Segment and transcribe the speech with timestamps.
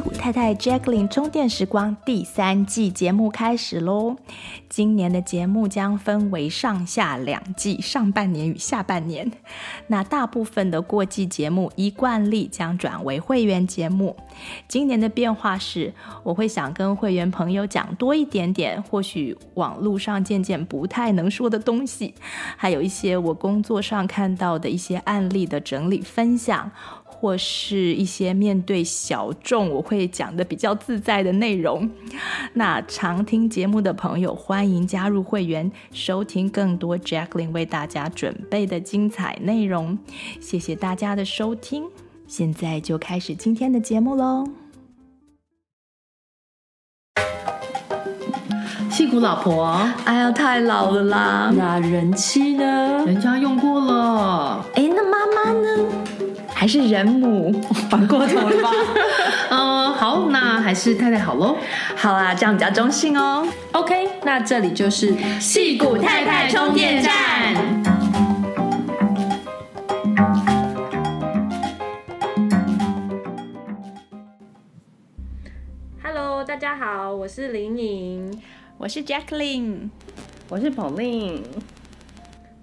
[0.00, 4.16] 太太 Jacqueline 充电时光第三季节目开始喽！
[4.68, 9.30] 今年的节目将分为上下两季，上半年与下半年。
[9.88, 14.16] 那大部分的过季节目依惯例将转为会员节目。
[14.68, 22.14] 今年的变化是，我会想跟会员朋友讲多一点点，或许网络上渐渐不太能说的东西，
[22.56, 26.70] 还有一些我工作上看到的一些案例的整理分享。
[27.20, 31.90] 或是一些面对小众，我会讲的比较自在的内容。
[32.54, 39.98] 那常听节目的朋友，欢迎加入会员，收听更多 Jacqueline 为大家准备的精彩内容。
[40.40, 41.84] 谢谢大家的收听，
[42.26, 44.48] 现在就开始今天的节目喽。
[48.90, 49.64] 屁股老婆，
[50.04, 51.52] 哎呀，太老了啦！
[51.54, 53.04] 那人妻呢？
[53.06, 54.64] 人家用过了。
[54.74, 56.09] 哎，那妈妈呢？
[56.60, 57.50] 还是人母，
[57.88, 58.70] 反过头了吧？
[59.48, 61.56] 嗯，好，那还是太太好喽。
[61.96, 63.48] 好啦，这样比较中性哦。
[63.72, 67.54] OK，那这里就是戏骨太太充电站。
[76.02, 78.42] Hello，大家好，我是林颖，
[78.76, 79.88] 我是 Jacqueline，
[80.50, 81.40] 我是 Pauline。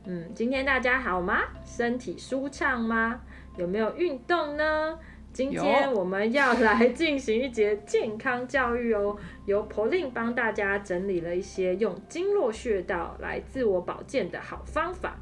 [0.05, 1.39] 嗯，今天大家好吗？
[1.65, 3.21] 身体舒畅吗？
[3.57, 4.97] 有没有运动呢？
[5.33, 9.15] 今天我们要来进行一节健康教育哦。
[9.45, 15.17] 由 Pauline 帮大家整理了一些用经络穴道来自我保健的好方法。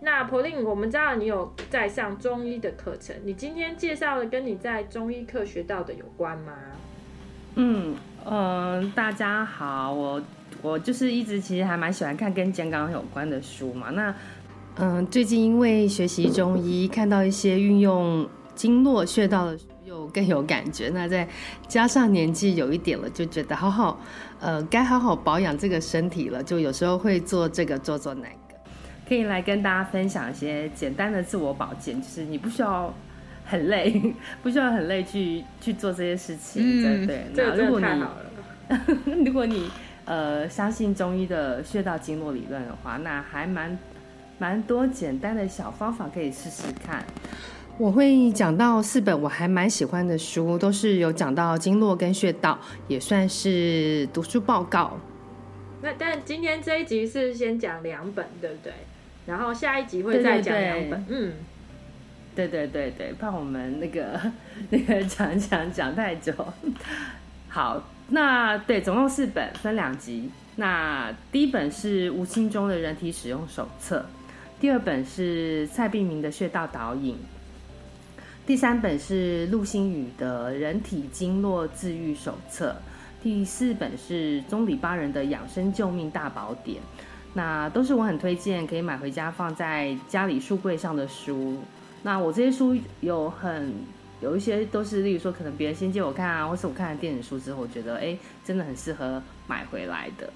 [0.00, 6.52] 那 Pauline，我们知道你有在上中医的课程，你今天介绍的跟你在中医课学到的有关吗？
[7.54, 10.22] 嗯嗯、呃，大家好，我
[10.62, 13.90] 我就是一直其实还蛮喜欢看跟健康有关的书嘛。
[13.90, 14.14] 那
[14.76, 20.88] 嗯，最近因为学习中医，看到一些运用经络穴道的，又更有感觉。
[20.88, 21.28] 那再
[21.68, 24.00] 加上年纪有一点了，就觉得好好，
[24.40, 26.42] 呃，该好好保养这个身体了。
[26.42, 28.56] 就有时候会做这个，做做那个，
[29.06, 32.92] 可以来跟大家分享一些简单的自我保健，就是你不需要
[33.44, 36.62] 很累，不需要很累去去做这些事情。
[36.64, 37.44] 嗯，对，对。
[37.44, 39.70] 那如果你 如果你
[40.06, 43.78] 呃相信中医的穴道经络理论的话，那还蛮。
[44.42, 47.04] 蛮多简单的小方法可以试试看。
[47.78, 52.58] 我会讲到四本我还蛮喜欢的书，都是有讲到经络跟穴道，
[52.88, 54.98] 也算是读书报告。
[55.80, 58.72] 那但今天这一集是先讲两本，对不对？
[59.26, 61.04] 然后下一集会再讲两本。
[61.04, 61.32] 对对对嗯，
[62.34, 64.20] 对对对对，怕我们那个
[64.70, 66.34] 那个讲讲讲太久。
[67.48, 70.28] 好，那对，总共四本，分两集。
[70.56, 74.04] 那第一本是吴清中的人体使用手册。
[74.62, 77.16] 第二本是蔡碧明的穴道导引，
[78.46, 82.76] 第三本是陆星宇的人体经络治愈手册，
[83.20, 86.80] 第四本是中里巴人的养生救命大宝典。
[87.34, 91.58] 那都是我很推荐可以买回家放在家里书柜上的书。
[92.04, 93.74] 那我这些书有很
[94.20, 100.32] 有一些都是，例如说可能别人先借我看啊，或是我看了电子书之后，我觉得哎，真的很适合买回来的。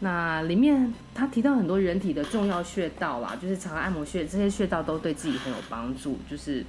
[0.00, 6.18] 那里面他提到很多人体的重要穴道啦，就是常按摩穴，这些穴道都对自己很有帮助。
[6.28, 6.62] 就是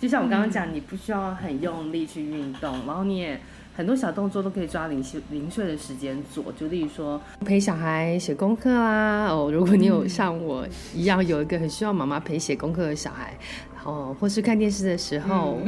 [0.00, 3.38] 就像我刚刚讲，你不需要很用力去运动，然后你也
[3.76, 6.50] 很多小动作都可以抓零碎零碎的时间做。
[6.58, 13.36] 就例如说陪小孩写功课啦，哦，如果你有像我一样有一个很需要妈妈陪写功课的小孩，
[13.84, 15.60] 哦，或是看电视的时候，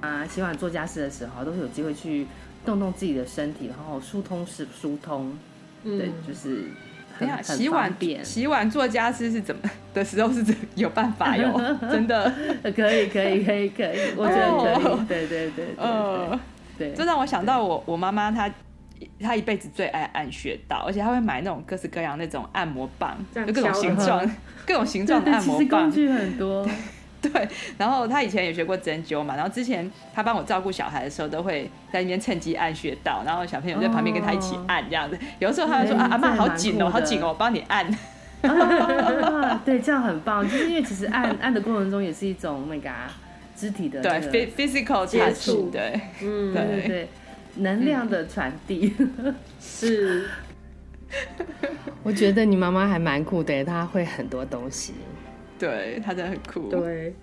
[0.00, 2.26] 啊，洗碗做家事的时候，都是有机会去
[2.64, 5.38] 动动自己的身体，然后疏通是疏通。
[5.96, 6.64] 对，就是
[7.18, 9.62] 等下洗碗洗碗做家事是怎么
[9.94, 11.52] 的时候是怎有办法哟？
[11.90, 12.32] 真的。
[12.76, 15.06] 可以可以可以可以， 我觉得可以。
[15.06, 16.38] 对对对，嗯，
[16.76, 18.50] 对，这让我想到我我妈妈她
[19.20, 24.30] 她一辈子最爱按穴道，而且她会买那种各式各样那种按摩棒，就各种形状
[24.66, 26.68] 各种形状的按摩棒，工具很多。
[27.22, 35.16] 对，然后他以前也学过针灸嘛，然后之前他帮我照顾小孩的时候，都会在那边趁机按穴道，然后小朋友在旁边跟他一起按这样子。
[35.16, 37.86] 哦、有的时候他会说：“啊，阿妈好紧哦，好紧哦，我帮你按。
[38.42, 43.10] 啊”对，这样很棒，就是因为其实按按的过程中也是一种那个、啊、
[43.56, 47.08] 肢体的、那个、对 physical 接触，对，嗯，对对对，
[47.56, 50.28] 能量的传递、 嗯、是。
[52.04, 54.94] 我觉得你妈妈还蛮酷的，她会很多东西。
[55.58, 56.68] 对，他真的很酷。
[56.70, 57.14] 对，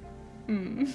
[0.47, 0.87] 嗯。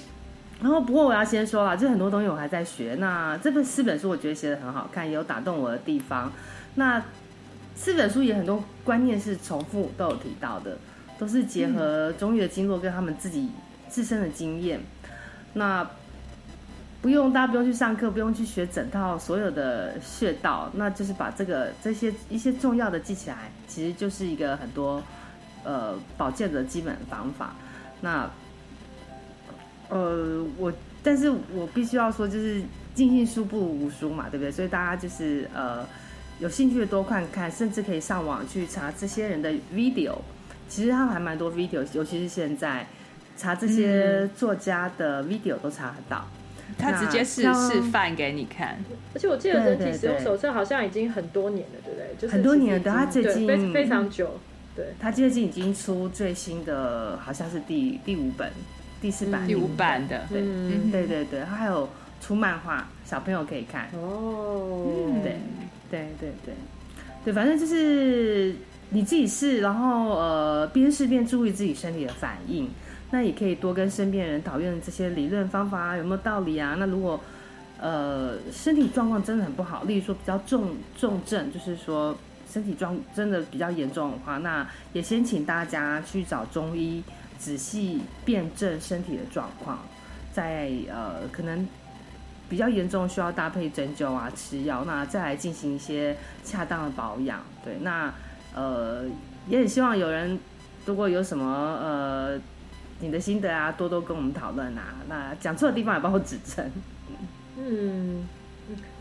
[0.61, 2.95] 然后，不过我要先说了，就很多东西我还在学。
[2.99, 6.31] 那这本四本书，我觉得写的很好看，也有打动我的地方。
[6.75, 7.03] 那
[7.73, 10.77] 四本书也很多观念是重复都有提到的，
[11.17, 13.49] 都是结合中医的经络跟他们自己
[13.89, 14.79] 自身的经验。
[15.53, 15.89] 那
[17.01, 25.01] 不用大家不用去上课，不用去学整套所有的穴道，那就是把这个这些一些重要的记起来，其实就是一个很多
[25.63, 27.55] 呃保健的基本方法。
[28.01, 28.29] 那
[29.89, 30.71] 呃我，
[31.03, 32.61] 但是我必须要说，就是
[32.93, 34.51] 尽信书不如无书嘛，对不对？
[34.51, 35.85] 所以大家就是呃
[36.39, 40.17] 有兴趣的多看看，甚至可以上网去查这些人的 video。
[40.67, 42.87] 其实他们还蛮多 video，尤其是现在
[43.35, 46.25] 查这些作家的 video 都查得到。
[46.77, 48.79] 他直接示示范给你看，
[49.13, 52.15] 而且我记得人体使用手册好像已经很多年了，对不对？
[52.17, 54.39] 就是很多年了，对，他最近非非常久，
[54.75, 58.51] 对，他最近已经出最新的，好像是第第五本、
[59.01, 61.89] 第四版、第五版的，对，嗯、对对对，他还有
[62.19, 65.37] 出漫画，小朋友可以看哦，对
[65.89, 66.53] 对对对
[67.25, 68.55] 对，反正就是
[68.89, 72.69] 你自己试，然后呃边试边注意自己身体的反应。
[73.13, 76.77] 那也可以多跟身边人讨论这些理论方法啊，有没有道理啊？
[76.79, 77.19] 那如果
[77.77, 82.17] 呃身体状况真的很不好，例如说比较重重症，就是说
[82.51, 87.01] 身体状真的比较严重的话，那也先请大家去找中医
[87.39, 89.79] 仔细辨证身体的状况，
[90.33, 91.67] 在呃可能
[92.49, 97.39] 比较严重需要搭配针灸啊吃药，那再来进行一些恰当的保养。
[97.63, 98.13] 对，那
[98.53, 99.05] 呃
[99.47, 100.37] 也很希望有人
[100.85, 102.39] 如果有什么呃。
[103.03, 104.93] 你的心得啊，多多跟我们讨论啊。
[105.09, 106.63] 那讲错的地方也帮我指正。
[107.57, 108.27] 嗯，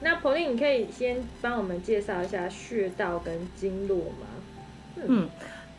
[0.00, 4.26] 那 Pauline 你可以先帮我们介绍一下穴道跟经络吗？
[4.96, 5.28] 嗯，嗯，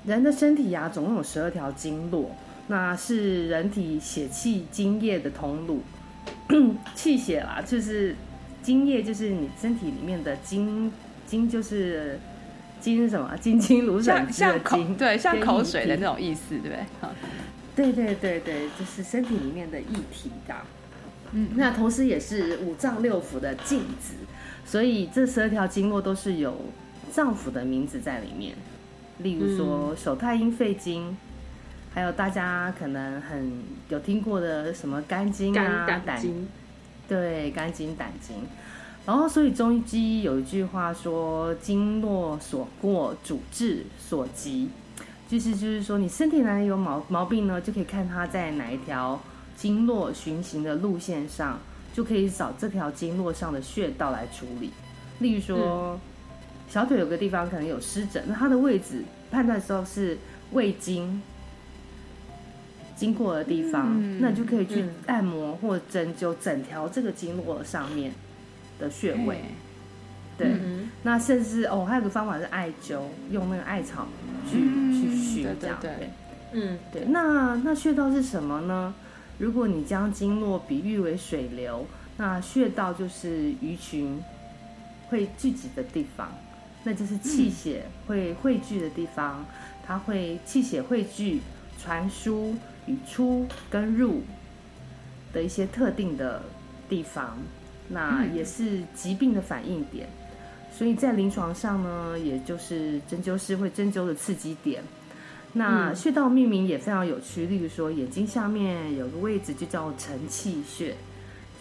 [0.05, 2.31] 人的身体啊，总共有十二条经络，
[2.67, 5.81] 那是人体血气津液的通路。
[6.93, 8.15] 气血啦，就是
[8.61, 10.91] 津液，就是你身体里面的津，
[11.25, 12.19] 津就是
[12.79, 13.35] 津什么？
[13.37, 16.85] 津津如水之的津，对，像口水的那种意思，对不对？
[17.73, 20.55] 对对对对，就是身体里面的液体的，
[21.33, 24.13] 嗯，那同时也是五脏六腑的镜子，
[24.65, 26.55] 所以这十二条经络都是有
[27.11, 28.55] 脏腑的名字在里面，
[29.19, 31.15] 例如说手太阴肺经，
[31.93, 33.51] 还有大家可能很
[33.89, 36.47] 有听过的什么肝经啊、胆经，
[37.07, 38.35] 对，肝经胆经，
[39.05, 44.69] 然后所以中医有一句话说：经络所过，主治所及。
[45.29, 49.17] 就是就是说，你身体哪里有毛毛病呢，就可以看它在哪一条
[49.61, 51.59] 经络循行的路线上，
[51.93, 54.71] 就可以找这条经络上的穴道来处理。
[55.19, 55.99] 例如说，嗯、
[56.67, 60.17] 小腿有个地方可能有湿疹，那它的位置判断的时候是
[60.53, 61.21] 胃经
[62.95, 68.11] 经过的地方，嗯、那你就可以去按摩或针灸整条这个经络上面
[68.79, 69.41] 的穴位。
[70.39, 72.99] 对，嗯、那甚至哦，还有个方法是艾灸，
[73.29, 74.07] 用那个艾草
[74.49, 76.09] 去、嗯、去熏，这样对，
[76.53, 77.05] 嗯，对。
[77.05, 78.91] 那那穴道是什么呢？
[79.41, 81.83] 如果你将经络比喻为水流，
[82.15, 84.21] 那穴道就是鱼群
[85.09, 86.31] 会聚集的地方，
[86.83, 89.43] 那就是气血会汇聚的地方。
[89.83, 91.41] 它会气血汇聚、
[91.81, 92.53] 传输
[92.85, 94.21] 与出跟入
[95.33, 96.43] 的一些特定的
[96.87, 97.35] 地方，
[97.89, 100.07] 那也是疾病的反应点。
[100.71, 104.83] 所以在临床上呢，也就是针灸师会针灸的刺激点。
[105.53, 110.95] 那穴道命名也非常有趣，例如说眼睛下面有个位置就叫承泣穴，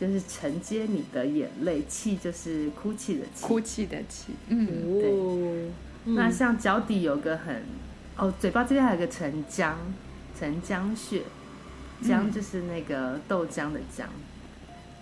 [0.00, 4.32] 就是承接你的眼泪，泣就是哭泣的泣，哭泣的泣。
[4.48, 4.66] 嗯，
[5.00, 5.70] 对。
[6.06, 7.62] 嗯、那像脚底有个很，
[8.16, 9.74] 哦，嘴巴这边还有个承浆，
[10.38, 11.22] 承浆穴，
[12.02, 14.04] 浆就是那个豆浆的浆。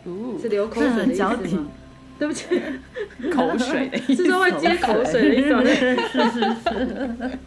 [0.05, 1.59] 哦，是流口水的脚底。
[2.19, 2.61] 对不起，
[3.33, 5.49] 口水的意思，是说会接口水的意思。
[6.09, 7.39] 是是是。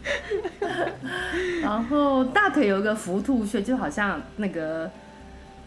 [1.60, 4.90] 然后大腿有一个伏兔穴，就好像那个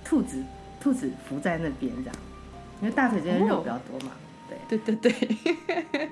[0.04, 0.44] 兔子，
[0.82, 2.16] 兔子伏在那边这样，
[2.82, 4.12] 因为大腿这边肉比较多嘛。
[4.14, 4.18] 哦、
[4.68, 6.10] 对对对对。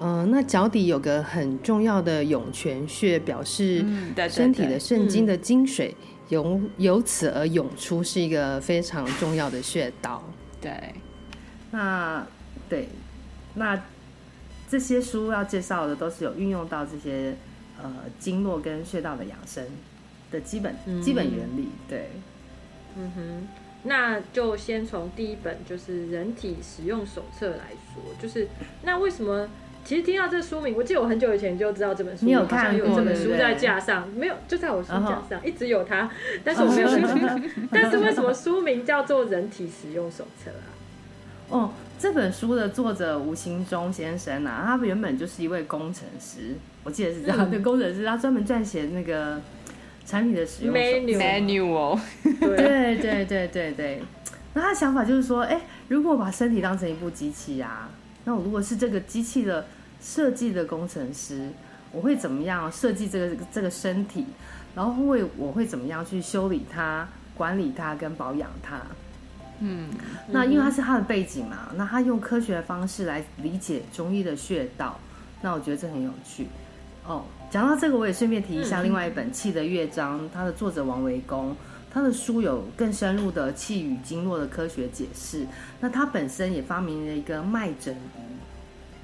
[0.00, 3.84] 嗯、 呃，那脚底有个很重要的涌泉穴，表示
[4.30, 5.94] 身体的肾经的精水
[6.30, 10.22] 由由此而涌出，是一个非常重要的穴道。
[10.60, 10.72] 对。
[11.72, 12.24] 那
[12.68, 12.88] 对，
[13.54, 13.82] 那
[14.70, 17.34] 这些书要介绍的都是有运用到这些
[17.82, 19.64] 呃经络跟穴道的养生
[20.30, 21.68] 的基本、嗯、基本原理。
[21.88, 22.10] 对，
[22.96, 23.48] 嗯哼，
[23.82, 28.48] 那就先从第一本就是《人体使用手册》来说，就是
[28.82, 29.48] 那为什么？
[29.84, 32.86] 其实听到这书名，我记得我很久以前就知道这本书，你有看过？
[32.86, 36.08] 有这本书在架上，没有就在我书架上、uh 一直有它，
[36.44, 36.88] 但是我没有
[37.18, 37.42] 看。
[37.68, 40.70] 但是为什么书名叫做《人体使用手册》啊？
[41.48, 47.50] 哦，这本书的作者吴兴中先生啊，他原本就是一位工程师，我记得是这样。
[47.50, 49.40] 对、嗯，工程师，他专门撰写那个
[50.06, 51.98] 产品的使用 manual。
[52.40, 54.02] 对对对对对对。
[54.54, 57.88] 那他的想法就是说，哎，如果我把身体当成一部机器啊，
[58.24, 59.66] 那我如果是这个机器的
[60.00, 61.48] 设计的工程师，
[61.92, 64.26] 我会怎么样设计这个这个身体？
[64.74, 68.80] 然后会我会怎么样去修理它、管理它跟保养它？
[69.64, 69.88] 嗯，
[70.28, 74.98] 那因为他是他的背景嘛，那他用科学的方式来理解中医的穴道，
[75.40, 76.48] 那我觉得这很有趣。
[77.06, 81.54] 哦，讲到这个，我也顺便提一下另外一本《气的乐章》，它的作者王维公，
[81.92, 85.46] 他的书有更深入的气与经络的科学解释。
[85.80, 88.20] 那他本身也发明了一个脉诊仪，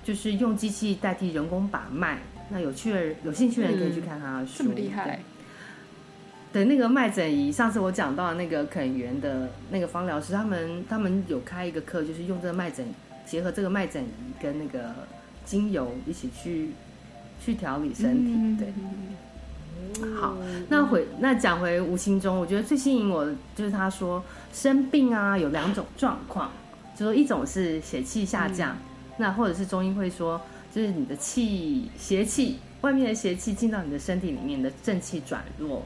[0.03, 2.19] 就是用机器代替人工把脉。
[2.51, 5.21] 那有趣的有兴趣的人可以去看他的书，这么厉害。
[6.51, 12.87] 对，那个脉诊仪，上次我讲到那个肯源的那个芳疗师，他们他们有开一个课，就是用这个脉诊
[13.27, 14.09] 结合这个脉诊仪
[14.43, 14.95] 跟那个
[15.45, 16.71] 精油一起去
[17.39, 18.65] 去调理身体。
[18.65, 20.39] 对，好，
[20.71, 26.51] 那回那讲回无形中，我觉得最吸引我的就是他说生病啊有两种状况，
[26.97, 28.79] 就说一种是血气下降，嗯、
[29.19, 30.41] 那或者是中医会说
[30.73, 35.83] 就是你的气邪气外面的邪气进到你的身体里面的正气转弱。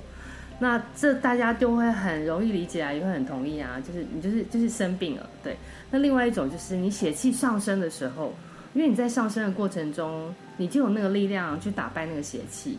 [0.59, 5.57] 那这大家就会很容易理解啊，也会很同意啊，就是你就是就是生病了，对。
[5.91, 8.33] 那另外一种就是你血气上升的时候，
[8.75, 12.79] 因为你在上升的过程中，你就有那个力量去打败那个邪气，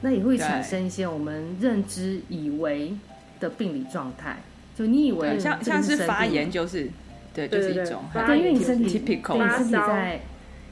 [0.00, 2.92] 那也会产生一些我们认知以为
[3.38, 4.38] 的病理状态，
[4.74, 6.90] 就你以为像像是发炎就是，
[7.32, 10.20] 对，就是一种，对，因为你身体，对，你身体在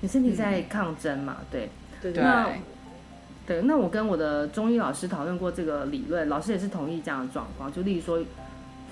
[0.00, 1.70] 你身体在抗争嘛，对，
[2.02, 2.22] 对对。
[3.50, 7.72] 对，那我跟我的中医老师讨论过这个理论，老师也是同意这样的状况。
[7.72, 8.24] 就例如说，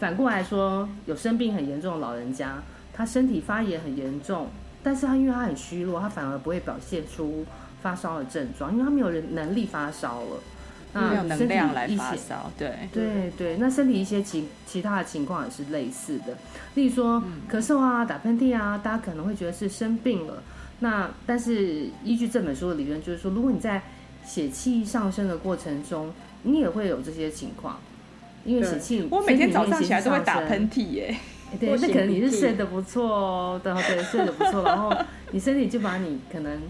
[0.00, 2.60] 反过来说，有生病很严重的老人家，
[2.92, 4.48] 他身体发炎很严重，
[4.82, 7.46] 但是他因为他很虚弱，他反而不会表现出
[7.80, 10.40] 发烧的症状，因为他没有人能力发烧了，
[10.92, 12.50] 那没有能量来发烧。
[12.58, 16.36] 对对对，那身体一些其其他的情况也是类似的，
[16.74, 20.42] 例如说咳嗽啊、打喷嚏啊，大家可能会觉得是生病了。
[20.80, 23.80] 那但是依据这本书的理论，就是说，如果你在
[24.28, 27.80] 血气上升的过程中，你也会有这些情况，
[28.44, 29.08] 因为血气。
[29.10, 31.16] 我每天早上起来都会打喷嚏耶。
[31.58, 34.94] 对，那可能你是睡得不错哦，对对，睡得不错，然后
[35.32, 36.60] 你身体就把你可能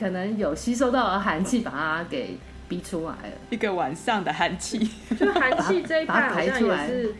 [0.00, 2.38] 可能有吸收到的寒气把它给
[2.70, 3.36] 逼出来了。
[3.50, 4.78] 一个晚上的寒气，
[5.20, 7.14] 就寒气这一块好像也是。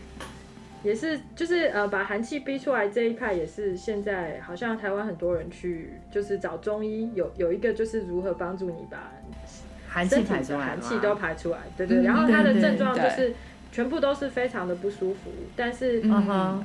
[0.85, 9.11] 也是，就是呃，把寒气逼出来这一派也是现在好像台湾很多人去，就是找中医有有一个就是如何帮助你把
[9.89, 12.03] 寒气排出来，寒气都排出来，对对。
[12.03, 13.33] 然后他的症状就是
[13.71, 16.03] 全部都是非常的不舒服，但是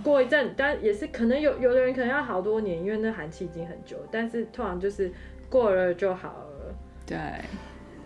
[0.03, 5.11] 过一阵，但也是可能有有的人可能要好多年，因为那寒气已经很久，但是通常就是
[5.49, 6.75] 过了就好了。
[7.07, 7.19] 对，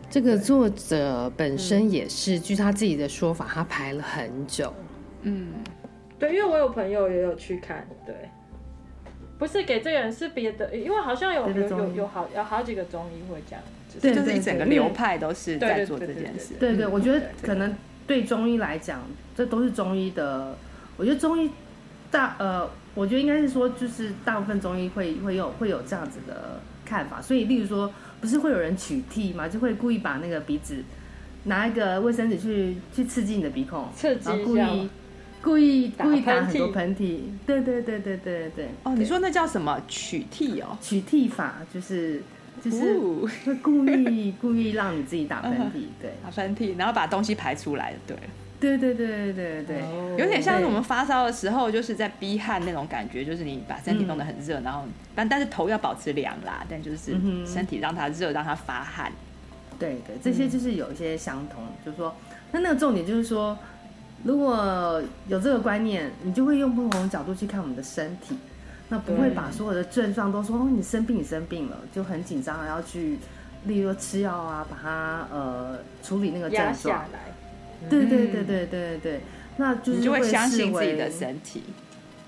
[0.09, 4.73] 这个作者本身也是，据他自己的说法，他排了很久，
[5.23, 5.52] 嗯。
[6.28, 8.14] 对，因为我有朋友也有去看，对，
[9.38, 16.54] 不是给这个人，是别的，因为好像有有有有好有好几个中医会这样，就是就是一整个流派都是在做这件事。
[16.59, 17.75] 对对，我觉得可能
[18.07, 19.02] 对中医来讲，
[19.37, 20.57] 这都是中医的。
[20.97, 21.50] 我觉得中医
[22.11, 27.21] 大呃，我觉得应该是说，就是大部分中医会会有会有这样子的看法。
[27.21, 30.85] 所以，例如说，不是会有人取缔嘛，就会故意把那个鼻子
[31.45, 34.88] 拿一个卫生纸去去刺激你的鼻孔，刺激故意。
[35.45, 38.69] 故意故意打很多喷嚏，对对对对对对。
[38.83, 39.79] 哦，你说那叫什么？
[39.87, 40.75] 取替哦？
[40.81, 42.23] 取替法就是
[42.63, 48.17] 就是会故意故意让你自己打喷嚏， 对，打喷嚏，然后把东西排出来，对，
[48.59, 54.85] 对对对对对对，有点像是我们发烧的时候，就是在逼汗那种感觉，就是你把身体弄得很热，然后
[55.15, 57.13] 但但是头要保持凉啦，但就是
[57.47, 59.13] 身体让它热，让它发汗。
[59.79, 62.17] 对对，这些就是有一些相同，就是说，
[62.53, 63.59] 那那个重点就是说。
[64.25, 68.37] 如果有这个观念，你就会用不同的角度去看我们的身体，
[68.88, 73.19] 那不会把所有的症状都说哦，你生病，你生病了，就很紧张，要去，
[73.66, 76.75] 例如说吃药啊，把它呃处理那个症状。
[76.75, 77.35] 下来。
[77.90, 79.21] 对对对对对对，
[79.59, 81.62] 那就是就会相信自己的身体。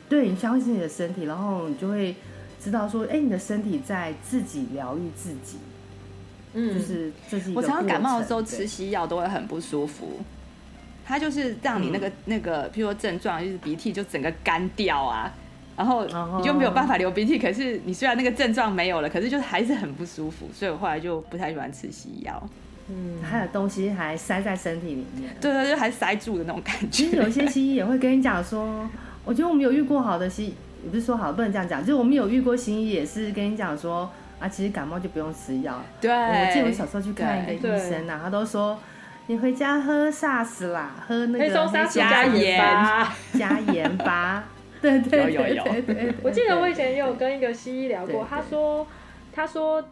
[0.06, 2.14] 对，你相信你的身体，然后你就会
[2.60, 5.56] 知道说，哎，你的身体在自己疗愈自己。
[6.52, 7.10] 嗯，就是。
[7.54, 10.20] 我常常感冒的时候吃西药都会很不舒服。
[11.06, 15.32] 它就是让你那个、嗯、那个，譬如说症状就是鼻涕就整个干掉啊，
[15.76, 16.04] 然后
[16.38, 17.38] 你就没有办法流鼻涕。
[17.38, 22.42] 可是你虽然那个症状没有了，可是就还是很不舒服，所以我后来就不太喜欢吃西药。
[22.88, 26.86] 嗯，还有东西还塞在身体里面，对对，就还塞住的那种感觉。
[26.90, 28.88] 其实有些西医也会跟你讲说，
[29.25, 34.10] 我觉得我们有遇过好的西医，也不是说好，不能这样讲，就是我们有遇过西医也是跟你讲说
[34.40, 35.80] 啊，其实感冒就不用吃药。
[36.00, 38.76] 对，我记得我小时候去看一个医生啊，他都说。
[39.26, 42.61] 你回家喝 SARS 啦，喝那个加盐，
[43.38, 44.45] 加盐吧，
[44.80, 46.14] 对对对对对。
[46.23, 48.87] 我记得我以前也有跟一个西医聊过，他说
[49.33, 49.83] 他说。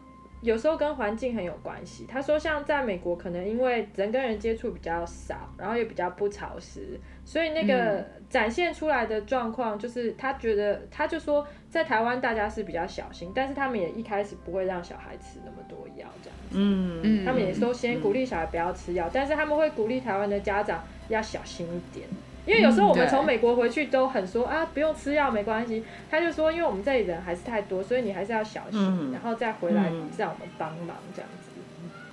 [0.41, 2.05] 有时候跟环境很有关系。
[2.07, 16.44] 他说，像在美国，可能因为人跟人接触比较少，然后也比较不潮湿，所以那个展现出来的状况，就是他觉得，他就说，在台湾大家是比较小心，但是他们也一开始不会让小孩吃那么多药，这样子。
[16.55, 17.25] 嗯嗯。
[17.25, 22.07] 他们也说先鼓励小孩不要吃药，但是他们会鼓励台湾的家长要小心一点。
[22.45, 25.83] 因为有时候我们从美国回去都很说啊，不用吃药没关系。
[26.11, 31.49] 他就说，因为我们这里人还是太多，所以你还是要小心，嗯、然后再回来让我们帮忙这样子。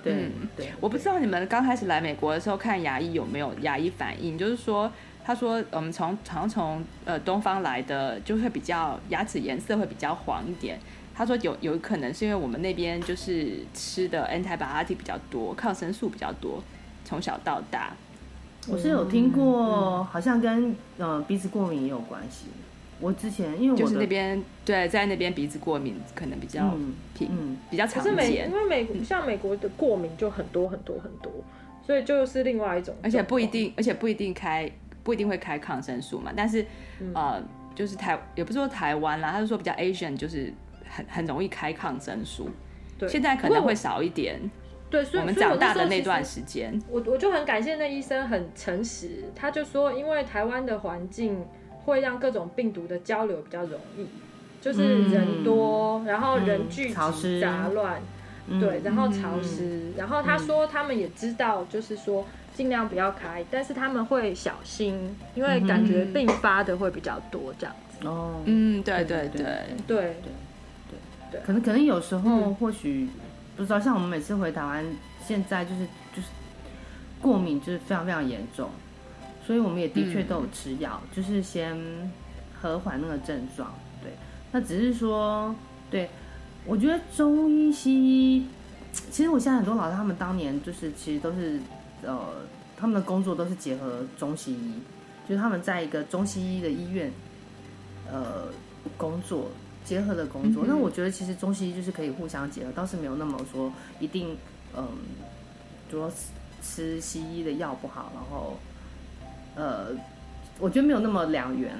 [0.03, 4.91] 对、嗯、对，我不知道你们刚开始来美国的时候看牙医有没有牙医反应，就是说，
[5.23, 10.79] 他说我们从常从呃东方来的就会比较牙齿颜色会比较黄一点。
[11.15, 16.63] 他说有有可能是因为我们那边就是吃的 antibiotic 比较多，抗生素比较多，
[17.05, 17.93] 从小到大。
[18.67, 22.45] 我是有听过，好像跟呃鼻子过敏也有关系。
[22.99, 26.73] 我之前因为我就是那边对，在那边鼻子过敏可能比较
[27.13, 28.15] 平，嗯，比较常见。
[28.15, 31.29] 可是美，因为美像美国的过敏就很多很多很多，
[31.85, 32.95] 所以就是另外一种。
[33.03, 34.71] 而且不一定，而且不一定开，
[35.03, 36.31] 不一定会开抗生素嘛。
[36.33, 36.65] 但是
[37.13, 37.43] 呃，
[37.75, 40.53] 就是台也不是说台湾啦，他是说比较 Asian，就是
[40.95, 42.49] 很很容易开抗生素。
[42.97, 44.39] 对，现在可能会少一点。
[44.89, 51.43] 对，所以我们长大的那段时间，我我就很感谢那医生很诚实，他就说，因为台湾的环境
[51.83, 54.05] 会让各种病毒的交流比较容易，
[54.61, 57.99] 就是人多，嗯、然后人聚集杂乱，
[58.47, 62.23] 嗯、对，然后潮湿，嗯、然后他说他们也知道，就是说
[62.53, 68.07] 尽量不要开，但是他们会小心，因为感觉并发的会比较多这样子。
[68.07, 69.45] 哦，嗯，对对对对对
[69.87, 70.15] 对对，
[71.45, 73.09] 可能可能有时候或许。
[73.55, 74.83] 不知道，像我们每次回台湾，
[75.23, 75.85] 现在就是
[76.15, 76.29] 就是
[77.21, 78.67] 过敏就是非常非常严重，
[79.45, 81.77] 所以我们也的确都有吃药，嗯、就是先
[82.59, 83.71] 和缓那个症状。
[84.01, 84.11] 对，
[84.51, 85.53] 那只是说，
[85.91, 86.09] 对，
[86.65, 88.47] 我觉得中医西医，
[88.91, 91.59] 其实我现在很多老师他们当年就是其实都是
[92.01, 92.29] 呃
[92.75, 94.73] 他们的工作都是结合中西医，
[95.29, 97.11] 就是他们在一个中西医的医院
[98.11, 98.47] 呃
[98.97, 99.51] 工作。
[99.83, 104.37] 结合的工作，那我觉得其实中西医就是可以互相结合，倒是没有那么说一定，
[104.75, 104.87] 嗯，
[105.91, 106.11] 就说
[106.61, 108.57] 吃西医的药不好，然后，
[109.55, 109.87] 呃，
[110.59, 111.75] 我觉得没有那么两元。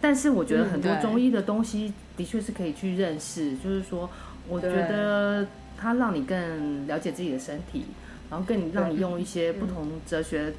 [0.00, 4.08] 但是我觉得很多中医的东西的确是可以去认识，就是说，
[4.48, 7.84] 我觉得它让你更了解自己的身体，
[8.30, 10.54] 然后更让你用一些不同哲学，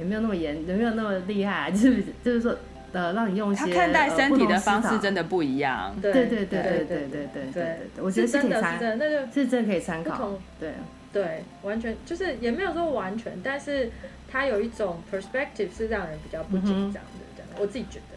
[0.00, 2.56] 也没有那么严，也没有那么厉害， 就是就是说。
[2.92, 5.94] 呃，让你用一些他看待身体的方式真的不一样。
[6.00, 10.32] 对对对对对对对对对，我觉得是可以参，那就是真的可以参考。
[10.58, 10.74] 对
[11.12, 13.90] 对，完全就是也没有说完全，但是
[14.30, 18.16] 它有一种 perspective 是让人比较不紧张的，这样我自己觉得。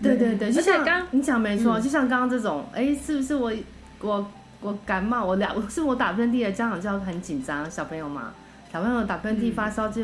[0.00, 3.52] 对对对，就像刚你讲没错，就像刚刚这种，哎，是不是我
[4.00, 4.30] 我
[4.60, 8.32] 我感冒，我俩是我打喷嚏的，家长就要很紧张，小朋友嘛，
[8.72, 10.02] 小朋友打喷嚏发烧就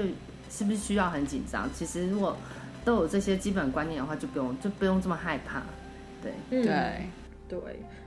[0.50, 1.68] 是不是需要很紧张？
[1.72, 2.36] 其实如果
[2.84, 5.62] 都有这些基本观念的话，就不用就不用这么害怕，
[6.22, 7.60] 对，嗯、对对。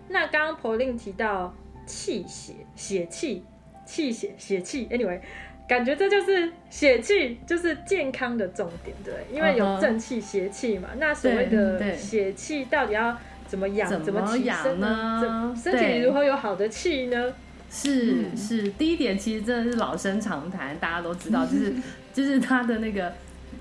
[0.10, 1.54] 那刚刚 Pauline 提到
[1.86, 3.44] 气血血气
[3.86, 5.20] 气血血气，anyway，
[5.68, 10.90] 感觉这就是血气就是健康的重点，对，因为有正气邪气嘛。
[10.90, 10.98] Uh huh.
[11.00, 14.04] 那所谓的血气到底要怎么养？
[14.04, 15.54] 怎么养呢？
[15.62, 17.34] 身体里如何有好的气呢？
[17.70, 21.74] 是是，第一点其实真的是老生常谈，大家都知道，就是
[22.14, 23.12] 就是他的那个。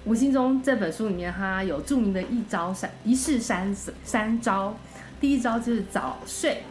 [0.07, 4.75] 吴心中这本书里面，他有著名的一招三一式三三招。
[5.21, 6.63] 第一招就是早睡。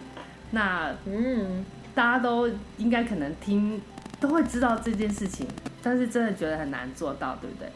[0.51, 3.81] 那嗯，大家都应该可能听
[4.21, 5.45] 都会知道这件事情，
[5.83, 7.67] 但是真的觉得很难做到，对不对？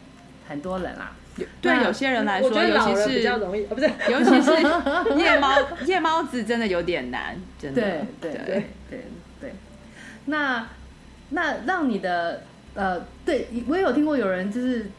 [0.48, 1.12] 很多人啦，
[1.62, 4.52] 对有些人来说，尤其是比较容易，不是，尤其是
[5.20, 7.82] 夜猫夜猫子真的有点难，真的。
[7.82, 7.92] 对
[8.22, 9.06] 对对对对，
[9.42, 9.54] 对。
[10.28, 10.66] 那
[11.32, 12.44] 那让你的
[12.76, 14.90] 呃，对我也有听过有人就是。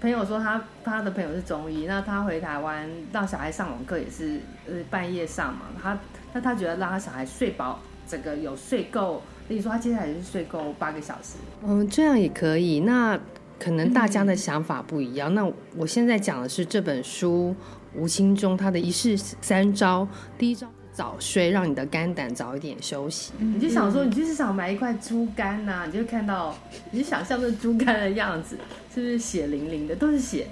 [0.00, 5.98] 朋友说他他的朋友是中医，那他回台湾让小孩上网课也是呃半夜上嘛，他
[6.32, 12.80] 那他觉得让他小孩睡饱，整个有睡够，例如说他接下来是睡够八个小时，嗯，这样也可以。
[12.80, 13.20] 那
[13.58, 15.34] 可能大家的想法不一样。
[15.34, 17.54] 那我现在讲的是这本书
[17.94, 20.08] 吴清忠他的一式三招，
[20.38, 20.66] 第一招。
[21.00, 23.32] 早睡，让你的肝胆早一点休息。
[23.38, 26.54] 嗯、你就想说，你就是想买一块猪肝呐、啊，你就看到，
[26.90, 28.58] 你就想象这猪肝的样子，
[28.94, 30.46] 是不是血淋淋的，都是血。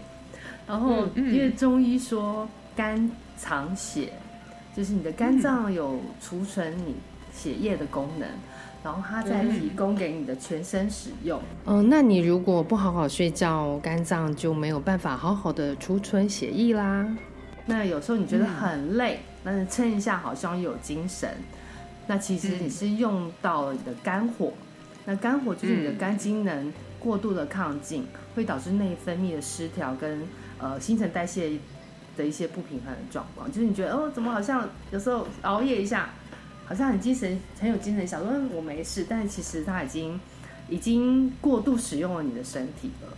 [0.66, 4.14] 然后，因为中医说肝藏血，
[4.74, 6.94] 就是你的肝脏有储存你
[7.30, 8.40] 血液的功能，嗯、
[8.84, 11.38] 然后它再提供给你的全身使用。
[11.66, 17.06] 嗯、呃，那你如果不好好睡觉，肝脏就没有办法好好的储存血液啦。
[17.66, 21.28] 那有时候你觉得很累，但是撑一下好像有精神，
[22.06, 24.52] 那其实你是用到了你的肝火。
[25.04, 30.22] 那肝火就是你的肝机能过度的亢进，会导致内分泌的失调跟
[30.58, 31.52] 呃新陈代谢
[32.16, 33.50] 的一些不平衡的状况。
[33.50, 36.10] 就是你觉得哦，怎么好像有时候熬夜一下，
[36.66, 40.20] 好像很精神，很有精神，想说我没事，但是其实他已经
[40.68, 43.08] 已经过度使用了你的身体了。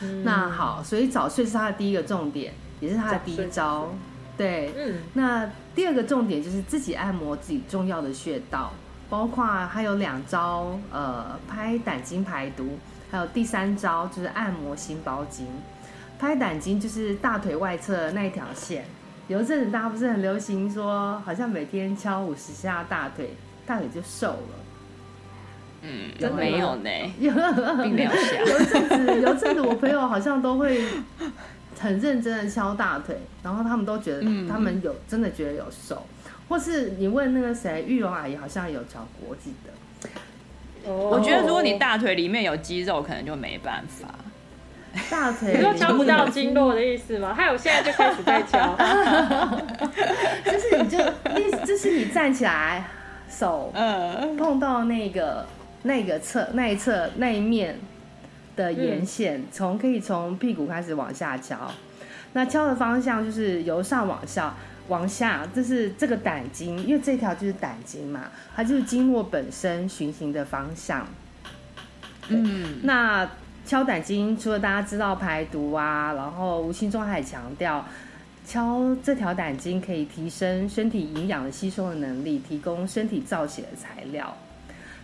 [0.00, 2.52] 嗯、那好，所以早睡是他的第一个重点。
[2.80, 3.94] 也是他的第一招，
[4.36, 8.72] 对，嗯，那第二个重点就是自己按摩自己重要的穴道，
[9.10, 12.78] 包括还有两招，呃，拍胆经排毒，
[13.10, 15.46] 还有第三招就是按摩心包经。
[16.18, 18.86] 拍胆经就是大腿外侧那一条线，
[19.28, 23.34] 有一阵子大家不是很流行说，好像每天敲五十下大腿，
[23.66, 24.38] 大腿就瘦了。
[25.82, 26.90] 嗯，有没有呢？
[27.18, 27.32] 有，
[27.82, 28.10] 并没有。
[28.10, 30.80] 有一阵子，有一阵子我朋友好像都会。
[31.78, 36.06] 很认真的敲大腿，然后他们都觉得他们有、嗯、真的觉得有瘦，
[36.48, 39.70] 或是你问那个谁玉蓉阿姨，好像有敲过，我记得。
[40.84, 44.08] 我觉得如果你大腿里面有肌肉，可能就没办法。
[45.10, 47.32] 大腿， 你说敲不到经络的意思吗？
[47.32, 48.76] 还有现在就开始在敲，
[50.44, 50.98] 就是你就
[51.64, 52.84] 就是你站起来，
[53.30, 53.72] 手
[54.36, 55.46] 碰到那个
[55.84, 57.78] 那个侧那一侧那一面。
[58.56, 61.70] 的沿线，从可以从屁股开始往下敲，
[62.32, 64.54] 那敲的方向就是由上往下，
[64.88, 71.06] 往下，这是这个胆经，因为这条就是胆经嘛，它就是经络本身循行的方向。
[72.28, 73.28] 嗯，那
[73.64, 77.84] 敲胆经，除了大家知道排毒啊，然后吴兴中还强调，
[78.46, 84.36] 敲这条胆经可以提升身体营养的吸收的能力，提供身体造血的材料。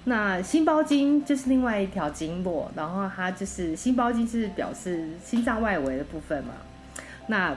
[0.05, 6.55] 那心包经就是另外一条经络，然后它就是心包经是表示心脏外围的部分嘛。
[7.27, 7.55] 那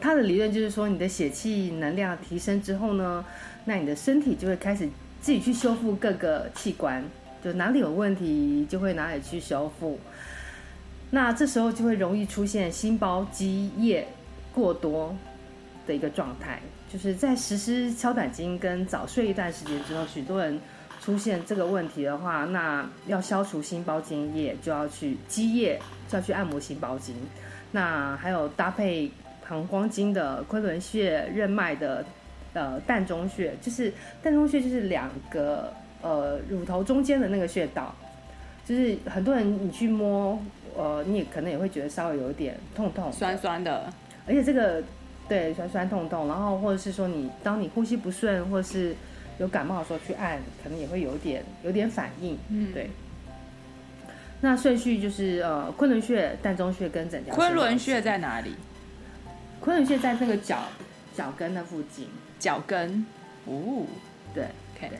[0.00, 3.24] 它的理论就是说，你的血气能量提升之后呢，
[3.64, 4.88] 那你的身体就会开始
[5.20, 7.04] 自己去修复各个器官，
[7.44, 9.98] 就哪里有问题就会哪里去修复。
[11.10, 14.06] 那这时候就会容易出现心包积液
[14.54, 15.14] 过多
[15.86, 20.60] 的一个状态，就是在实施敲胆经跟早睡一段时间之后，许多人。
[21.00, 27.14] 出现这个问题的话，那要消除心包经液，就要去积液，就要去按摩心包经。
[27.70, 29.10] 那还有搭配
[29.48, 32.04] 膀胱经的昆仑穴、任脉的
[32.52, 33.90] 呃膻中穴，就是
[34.22, 35.72] 膻中穴就是两个
[36.02, 37.94] 呃乳头中间的那个穴道，
[38.66, 40.38] 就是很多人你去摸，
[40.76, 43.90] 呃，你也可能也会觉得稍微有一点痛痛、酸酸的，
[44.26, 44.82] 而且这个
[45.28, 48.94] 对酸酸痛痛，然后或者是说你当你呼吸不顺，或是
[49.38, 52.38] 有感冒的时候去按，可能也会有点有点反应。
[52.48, 52.90] 嗯，对。
[54.40, 57.34] 那顺序就是呃，昆仑穴、膻中穴跟整条。
[57.34, 58.54] 昆仑穴在哪里？
[59.60, 60.60] 昆仑穴在那个脚
[61.14, 62.06] 脚跟的附近。
[62.38, 63.04] 脚跟。
[63.46, 63.84] 哦，
[64.32, 64.44] 对
[64.76, 64.90] ，OK，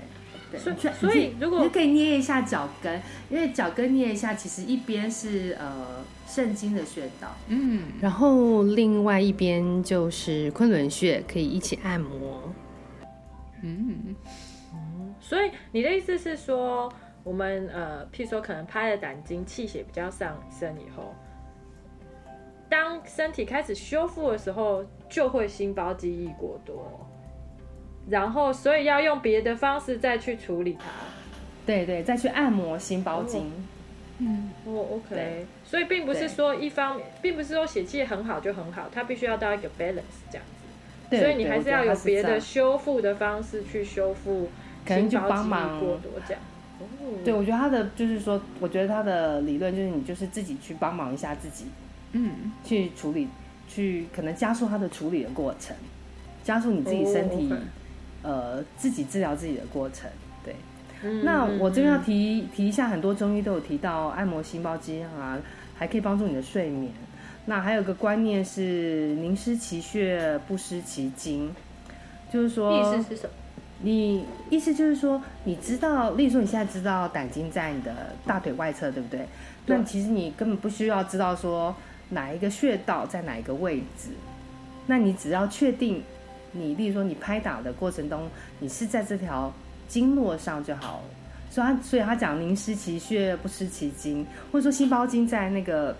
[0.51, 0.59] 对。
[0.61, 12.53] 所以，所以如果你可以捏一下脚跟，因为脚跟捏一下，其实一边是呃肾经的穴道，嗯，然后另外一边就是昆仑穴，可以一起按摩。
[13.63, 14.15] 嗯，
[15.21, 16.93] 所以你的意思是说，
[17.25, 21.15] 我们呃，譬如说可能拍了胆经，气血比较上升以后，
[22.69, 27.08] 当身体开始修复的时候，就会心包积液过多，
[28.11, 30.85] 然后所以要用别的方式再去处理它。
[31.67, 33.43] 对对，再去按摩心包经。
[33.43, 33.53] 哦、
[34.19, 35.47] 嗯，哦，OK。
[35.65, 40.47] 所以并不是说一方面，并不是说血气很好就很好，它必须要到一个 balance 这样。
[41.11, 44.51] 对所以你还是要有别的修复的方式去修复，
[44.87, 46.43] 可能就帮忙过多这样。
[47.25, 51.65] 对，我觉得他的就是说，我觉得他的理论就是你就是自己去帮忙一下自己，
[52.13, 53.27] 嗯，去处理，
[53.69, 55.75] 去可能加速他的处理的过程，
[56.45, 57.53] 加速你自己身体，
[58.23, 60.11] 呃，自己治疗自己的过程。
[60.45, 60.57] 对，
[61.03, 65.39] 嗯、那我这边要提提一下，很多中医都有提到按摩心包经啊，
[65.77, 66.93] 还可以帮助你的睡眠。
[67.47, 71.51] 那还有个观念是宁失其穴，不失其精，
[72.33, 73.31] 就是说，意思是什么？
[73.81, 79.09] 你意思就是说，你知道，例如说你现在知道胆经在你的大腿外侧，对不？
[79.09, 79.27] 对。
[79.67, 81.75] 那其实你根本不需要知道说
[82.09, 84.11] 哪一个穴道在哪一个位置，
[84.87, 86.03] 那你只要确定
[86.59, 89.53] 你，例如说你拍打的过程中，你是在这条
[89.87, 91.05] 经络上就好了。
[91.51, 95.95] 所以他，所以他讲宁失其血，不失其筋，或者说心包经在那个。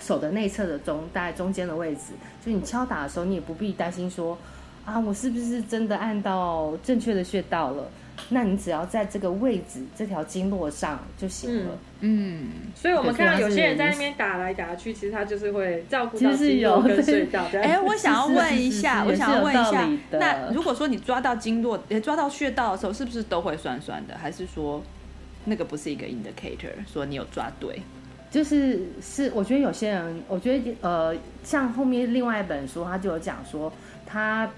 [0.00, 2.12] 手的内侧的中，大概中间的位置，
[2.46, 4.38] 就你敲打的时候，你也不必担心说，
[4.84, 7.90] 啊，我是不是真的按到正确的穴道了？
[8.30, 11.78] 那你只要在这个位置这条经络上就行了。
[12.00, 17.44] 嗯，所以我们看到有些人在那边打来打去，其实他就是会照顾到经络跟隧道。
[17.54, 24.16] 哎，我想要问一下， 我想要问一下，那如果说你抓到经络，抓到穴道的时候，是不是都会酸酸的？
[24.16, 24.82] 还是说
[25.46, 27.80] 那个不是一个 indicator，说你有抓对？
[28.30, 33.72] 就是是，我觉得有些人，我觉得呃，像后面另外一本书，他就有讲说，
[34.04, 34.50] 他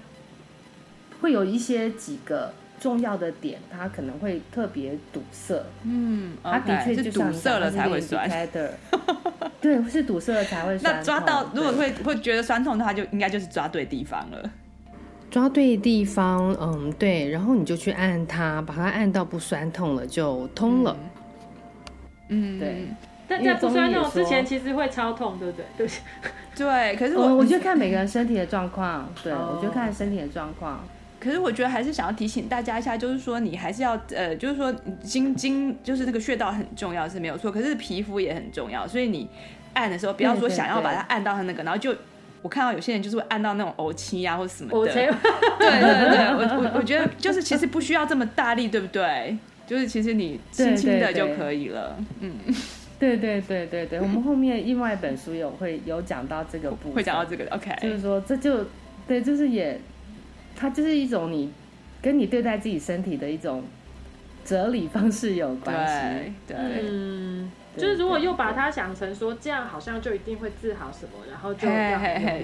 [1.21, 5.63] 会有一些几个重要的点，它可能会特别堵塞。
[5.83, 8.27] 嗯，它的确就堵塞了才会酸。
[9.61, 10.95] 对，是堵塞了才会酸。
[10.95, 14.51] 那抓到如果会会觉得酸痛的话，就应该就是抓对地方了。
[15.29, 20.97] 抓对地方，嗯，对，然后你就去按它，把它按到不酸痛了，就通了。
[22.29, 22.87] 嗯，对。
[23.27, 25.65] 但在不酸痛之前，其实会超痛，对不对？
[25.77, 25.87] 对，
[26.57, 26.95] 对。
[26.97, 29.07] 可是我，我觉得看每个人身体的状况。
[29.23, 30.83] 对，我觉得看身体的状况。
[31.21, 39.29] 可是我觉得还是想要提醒大家一下，就是说你还是要呃，就是说经经就是那个穴道很重要是没有错，可是皮肤也很重要，所以你
[39.73, 41.95] 按的时候不要说想要把它按到它那个，然后就
[42.41, 44.91] 我看到有些人就是会按到那种欧气呀或什么的。
[44.93, 45.09] 对对
[46.09, 49.37] 对，我我我觉得就是其实不需要这么大力，对不对？
[49.67, 52.33] 就是其实你轻轻的就可以了，嗯。
[52.99, 58.63] 对对对对对，我们后面另外一本书有会有讲到这个部分，会讲到这个，OK，就是说这就
[59.07, 59.81] 对，就是也，
[60.61, 61.51] 它就是一种你
[62.03, 63.63] 跟你对待自己身体的一种
[64.45, 67.51] 哲理方式有关系，对，对嗯。
[67.77, 72.01] 就是如果又把它想成说这样好像就一定会治好什么，然后就这样，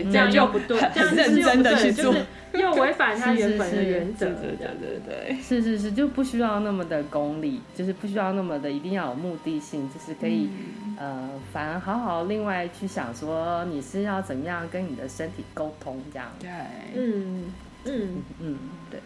[0.10, 2.16] 这样又不对， 这样认真的去做，
[2.54, 4.28] 又违反它原本的原则。
[4.28, 10.50] 对对对对，是是是，就不需要那么的功利，就是不需要那么的一定要有目的性，就是可以
[10.98, 16.30] 呃，反而好好另外去想说你是要怎么样跟你的身体沟通这样。
[16.40, 16.50] 对，
[16.96, 17.48] 嗯
[17.88, 18.58] 嗯嗯，
[18.92, 19.00] 对。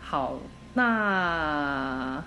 [0.00, 0.38] 好，
[0.74, 2.22] 那。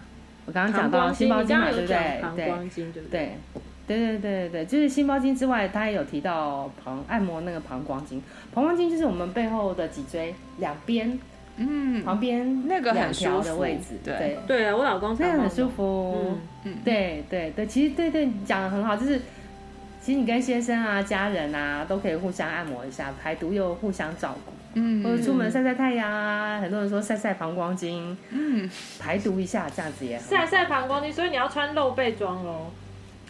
[0.47, 2.21] 我刚刚讲到心包经嘛，对不对？
[2.21, 3.35] 膀胱经对不对？
[3.87, 8.21] 对对对对对，就是心包经之外，他也有提到膀按摩那个膀胱经。
[8.53, 11.19] 膀胱经就是我们背后的脊椎两边，
[11.57, 13.97] 嗯，旁边那个很舒服的位置。
[14.03, 16.37] 对对啊，我老公这样很舒服。
[16.63, 19.19] 嗯，对对对，其实对对讲的很好，就是
[19.99, 24.51] 其实你跟先生啊、家人啊都可以互相按摩一下，排毒又互相照顾。
[24.77, 30.23] 嗯，或者出门晒晒太阳啊，很多人说晒晒膀胱经，嗯，排毒一下这样子也好。
[30.29, 32.71] 晒晒膀胱经，所以你要穿露背装喽。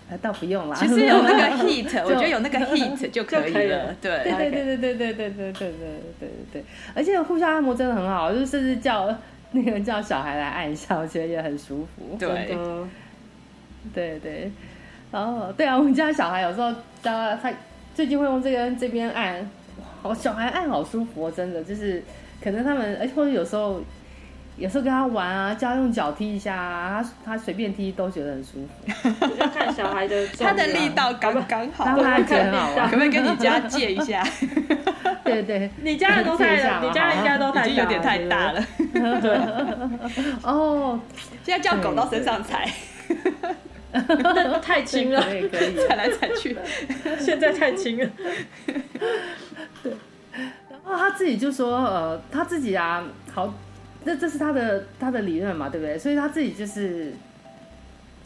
[0.10, 0.76] 啊，倒不用啦。
[0.76, 3.96] 其实有那个 heat，我觉得有那个 heat 就可以了。
[4.02, 5.72] 对对对对对对对对对对对
[6.20, 6.66] 对对。
[6.94, 9.16] 而且互相按摩真的很好，就是甚至叫
[9.54, 12.18] 那个叫小孩来按一下，我觉得也很舒服。
[12.20, 12.58] 对。
[13.94, 14.52] 对对。
[15.12, 17.54] 然后对啊，我们家小孩有时候他他
[17.94, 19.48] 最近会用这个这边按。
[20.10, 22.04] 哦，小孩按好舒服哦，真的就是，
[22.44, 23.82] 可能他们，而且或者有时候，
[24.58, 29.28] 有时候跟他玩啊，叫他用脚踢一下啊，他他随便踢都觉得很舒服。
[29.40, 32.90] 要看小孩的， 他的力道刚刚好，让他觉得很好玩。
[32.90, 34.24] 可不可以跟你家借一下？
[35.26, 38.64] 对对，你家的都太，你家的应该都太，有点太大了。
[38.94, 39.36] 对。
[40.44, 41.00] 哦，
[41.44, 42.70] 现在叫狗到身上踩。
[43.92, 46.58] 那 太轻了，可以可以， 踩来踩去，
[47.20, 48.10] 现在太轻了。
[49.82, 49.94] 对，
[50.70, 53.54] 然后他自己就说，呃，他自己啊，好，
[54.04, 55.98] 那这是他的他的理论嘛，对不对？
[55.98, 57.14] 所以他自己就是，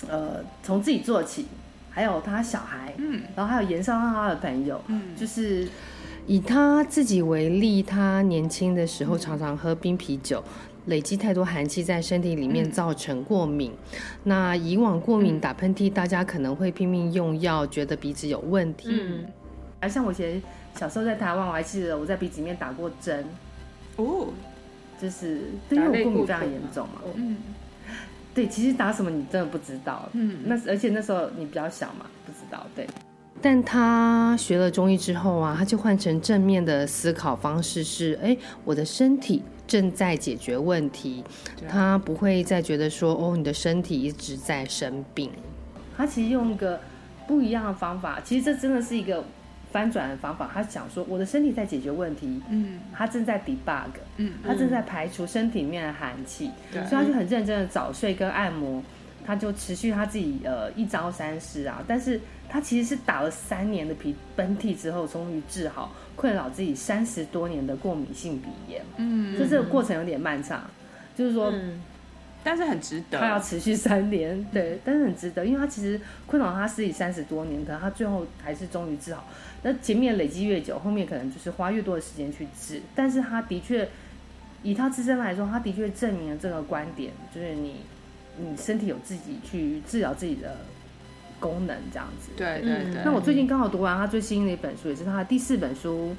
[0.07, 1.47] 呃，从自己做起，
[1.91, 5.67] 还有他小孩，嗯，然后还有延烧到他的朋友，嗯，就是
[6.25, 10.43] 以他自己为例，他年轻的时候常常喝冰啤酒。
[10.89, 13.71] 累积太多寒气在身体里面，造成过敏。
[13.93, 18.89] 嗯、那以往过敏打喷嚏，大家可能会拼命用药，觉得鼻子有问题。
[18.91, 19.25] 嗯，
[19.79, 20.41] 而像我以前
[20.75, 23.25] 小时候在台湾，我还记得我在鼻子里面打过针。
[23.95, 24.27] 哦，
[25.01, 27.01] 就是因为我过敏非常严重嘛。
[27.15, 27.37] 嗯，
[28.33, 30.09] 对，其实打什么你真的不知道。
[30.13, 32.65] 嗯，那而且那时候你比较小嘛，不知道。
[32.75, 32.87] 对。
[33.41, 41.23] 但他学了中医之后啊，他就换成正面的思考方式是：哎，我的身体正在解决问题，
[41.69, 45.31] 他不会再觉得说哦，你的身体一直在生病。
[45.95, 46.81] 他其实用一个
[47.27, 49.23] 不一样的方法，其实这真的是一个
[49.71, 50.49] 翻转的方法。
[50.51, 58.81] 他想说，我的身体在解决问题，嗯，他正在 debug，嗯，他正在排除身体里面的寒气，所以他就很认真的早睡跟按摩，
[59.29, 62.19] 他就持续他自己呃一招三式啊，但是。
[62.51, 68.81] 他其实是打了三年的鼻喷嚏之后，终于治好困扰自己三十多年的过敏性鼻炎。
[68.97, 70.67] 嗯，就这个过程有点漫长，
[71.15, 71.79] 就是说，嗯、
[72.43, 73.19] 但是很值得。
[73.19, 79.27] 他要持续三年，对，但是很值得，因为他其实困扰他自己三十多年，可能他最后还是终于治好。
[79.61, 83.87] 那前面累积越久，后面可能就是花越多的时间去治，但是他的确
[84.63, 87.81] 以他自身来说，他的确证明了这个观点，就是你
[88.39, 90.57] 你身体有自己去治疗自己的
[91.39, 92.31] 功能，这样子。
[92.37, 93.01] 对对对。
[93.03, 96.15] 那我最近刚好读完他最新的一本书，也是他的第四本书，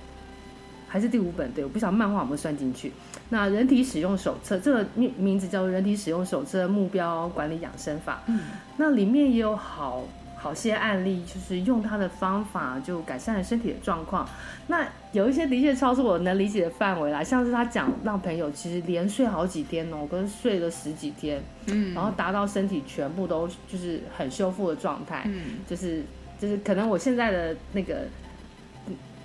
[0.86, 1.50] 还是第五本？
[1.52, 2.92] 对，我不晓得漫画有没有算进去。
[3.28, 8.14] 那人体使用手册，这个名名字叫做《人体使用手册：目标管理养生法》。
[8.26, 8.40] 嗯。
[8.76, 10.04] 那里面也有好。
[10.42, 14.26] 好些案例就是用他的方法就改善了身体的状况，
[14.68, 26.02] 那有一些的确超出我能理解的范围啦，像是他讲让朋友其实连睡好几天哦，跟睡了十几天，嗯，然后达到身体全部都就是很修复的状态，嗯，就是
[26.38, 28.04] 就是可能我现在的那个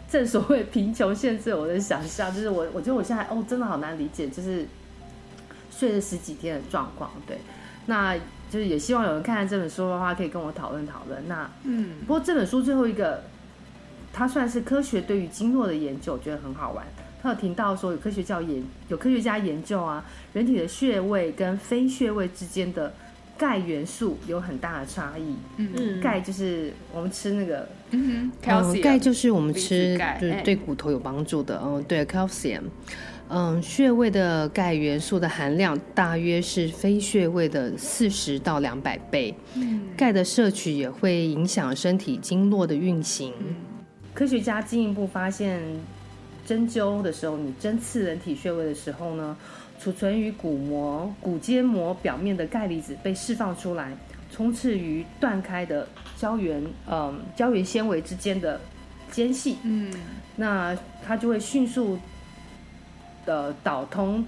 [0.09, 4.67] 正所谓贫穷限制我的想象，就是我我觉得我现在哦真的好难理解，就是
[5.71, 7.37] 睡了十几天的状况，对，
[7.85, 8.17] 那。
[8.49, 11.21] 就是也希望有人看看这本书的话，可以跟我讨论讨论。
[11.27, 13.23] 那嗯，不过这本书最后一个，
[14.13, 16.85] 它算是科学对于经络的研究，我觉得很好玩。
[17.21, 22.93] 他有提到说有科学家研有科学家研究啊，人体的穴位跟非穴位之间的
[23.35, 25.35] 钙元素有很大的差异。
[25.57, 31.59] 嗯，钙就是我们吃那个，嗯哼，钙就是我们吃就是对骨头有帮助的。
[31.65, 32.61] 嗯，对，calcium。
[33.27, 39.33] 嗯，穴位的钙元素的含量大约是非穴位的四十到两百倍。
[39.55, 43.33] 嗯，钙的摄取也会影响身体经络的运行。
[44.13, 45.59] 科学家进一步发现，
[46.45, 49.35] 针灸的时候，你针刺人体穴位的时候呢，
[49.79, 53.91] 储存于骨膜、骨间膜表面的钙离子被释放出来，
[54.31, 58.61] 充斥于断开的胶原，嗯，胶原纤维之间的
[59.09, 59.57] 间隙。
[59.63, 59.91] 嗯，
[60.35, 61.97] 那它就会迅速。
[63.25, 64.25] 的导通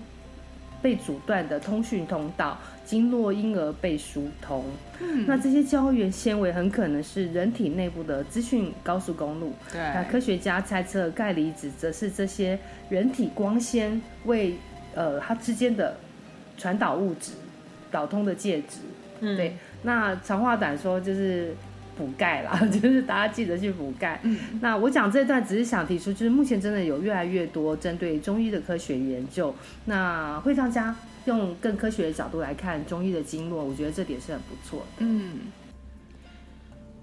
[0.82, 4.66] 被阻断的通讯通道，经络因而被疏通。
[5.00, 9.54] 嗯，那这些胶原纤维很可能是人体内部的资讯高速公路。
[9.72, 12.58] 对，那科学家猜测钙离子则是这些
[12.90, 14.56] 人体光纤为
[14.96, 15.98] 呃它之间的
[16.58, 17.34] 传导物质，
[17.92, 18.80] 导通的介质。
[19.20, 19.56] 嗯，对。
[19.84, 21.56] 那长话短说就是。
[21.98, 24.20] 补钙啦， 就是大家记得去补钙。
[24.24, 29.54] 嗯，那我讲这段只是想提出，就是目前真的有越来越多针对中医的科学研究，
[29.86, 34.86] 那会让大家用更科学的角度来看中医的经络，我觉得这点是很不错的。
[35.00, 35.40] 嗯，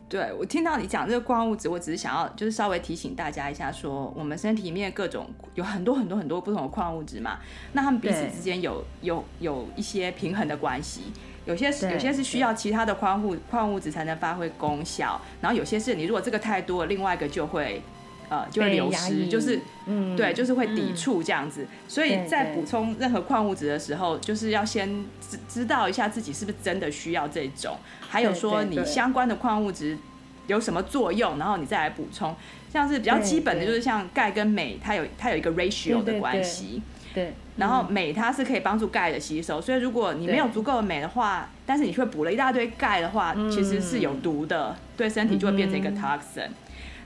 [0.09, 7.39] 对，我听到你讲这个矿物质，我只是想要就是稍微提醒大家一下说，说我们身体里面各种有很多很多很多不同的矿物质嘛，
[7.73, 11.13] 那他们彼此之间有有有一些平衡的关系。
[11.47, 17.83] 有些是有些是需要其他的矿物矿物质才能发挥功效，然后有些是你如果这个太多了，另外一个就会
[18.29, 21.63] 呃就会流失，就是嗯对，就是会抵触这样子。
[21.63, 24.89] 嗯、所以在补充任何矿物质的时候，就是要先
[25.21, 29.99] 知知道一下自己是不是真的需要这种，还有说你相关的矿物质
[30.47, 32.35] 有什么作用，然后你再来补充。
[32.73, 36.83] 像是比较基本的就是像钙跟镁，它有它有一个 ratio 的关系。
[37.15, 46.49] 对，然后镁它是可以帮助钙的吸收，所以如果你没有足够的镁的话，但是你却补了一大堆钙的话，其实是有毒的，对身体就会变成一个 toxin。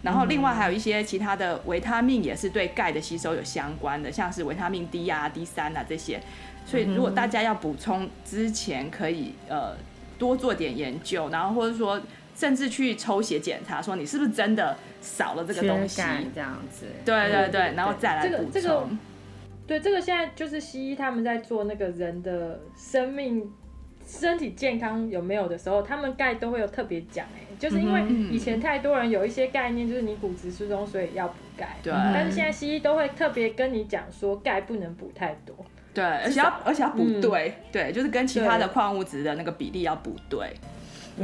[0.01, 6.21] 然后另外还有一些其他的维他命也是对钙的吸收有相关的，像是维他命 D 啊、D 三啊这些。
[6.65, 9.77] 所以如果大家要补充之前，可以呃
[10.19, 12.01] 多做点研究，然后或者说
[12.35, 16.01] 甚至去抽血检查，说你是不是真的少了这个东西，
[16.35, 16.87] 这样子。
[17.05, 18.99] 对对对，然后再来补充。
[19.69, 23.53] 对，这个现在就是西医他们在做那个人的生命、
[24.07, 28.03] 身体健康有没有的时候，他们钙都会有特别讲哎，就是因为
[28.33, 31.77] 以前太多人有一些概念，就是你骨质疏松，所以要补钙。
[31.83, 31.93] 对。
[31.93, 35.55] 但是现在西医都会特别跟你讲说，钙不能补太多。
[35.93, 40.55] 对，而且要而且要补对，嗯、对，就是跟其他的矿物质的那个比例要补对。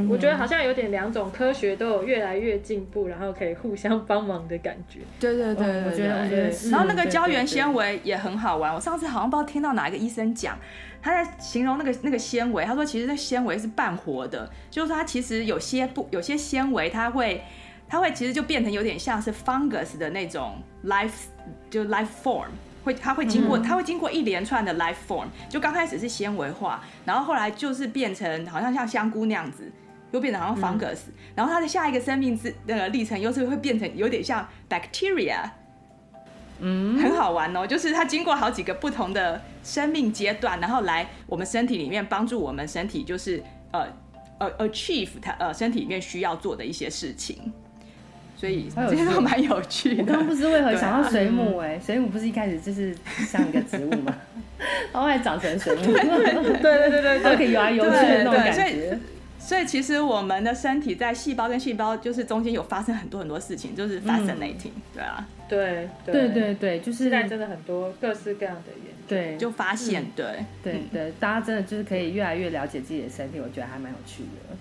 [0.08, 5.00] 我觉得好像有点两种科学都有越来越进步，然后可以互相帮忙的感觉。
[5.20, 6.70] 对对对，我觉得我觉得是。
[6.70, 8.74] 然后那个胶原纤维也很好玩。
[8.74, 10.58] 我上次好像不知道听到哪一个医生讲，
[11.00, 17.42] 他在形容那个那个纤维，他说其实那纤维是半活的，就是说它其实有些不有些纤维，它会
[17.88, 21.26] 它会其实就变成有点像是 fungus 的那种 life
[21.70, 22.46] 就 life form，
[22.82, 29.70] 会它会经过它会经过一连串的 life form，就刚开始是纤维化，然后后来就是变成好像像香菇那样子。
[30.14, 35.38] 又变得好像 fungus，嗯，然后它的下一个生命之那个历程又是会变成有点像 bacteria，
[36.60, 37.66] 嗯，很好玩哦。
[37.66, 43.42] 就是它经过好几个不同的生命阶段，然后来我们身体里面帮助我们身体，就是
[43.72, 43.88] 呃
[44.38, 47.52] 呃 achieve 它呃身体里面需要做的一些事情。
[48.36, 50.02] 所以这些都蛮有趣的。
[50.02, 52.94] 我刚刚不知为何想到水母哎，水母不是一开始就是
[53.26, 54.14] 像一个植物吗？
[54.92, 55.94] 然 后还长成水母，对
[56.60, 58.98] 对对对对， 可以游来游去的那种感觉。
[59.44, 66.28] 所以其实我们的身体在细胞跟细胞就是中间有发生很多很多事情，就是 fascinating，、嗯、对啊，对对。
[66.30, 70.44] 对对，就是现在真的很多各式各样的研究，对，就发现，嗯、对。
[70.62, 74.56] 对对，大家真的就是可以越来越了解自己的身体，我觉得还蛮有趣的，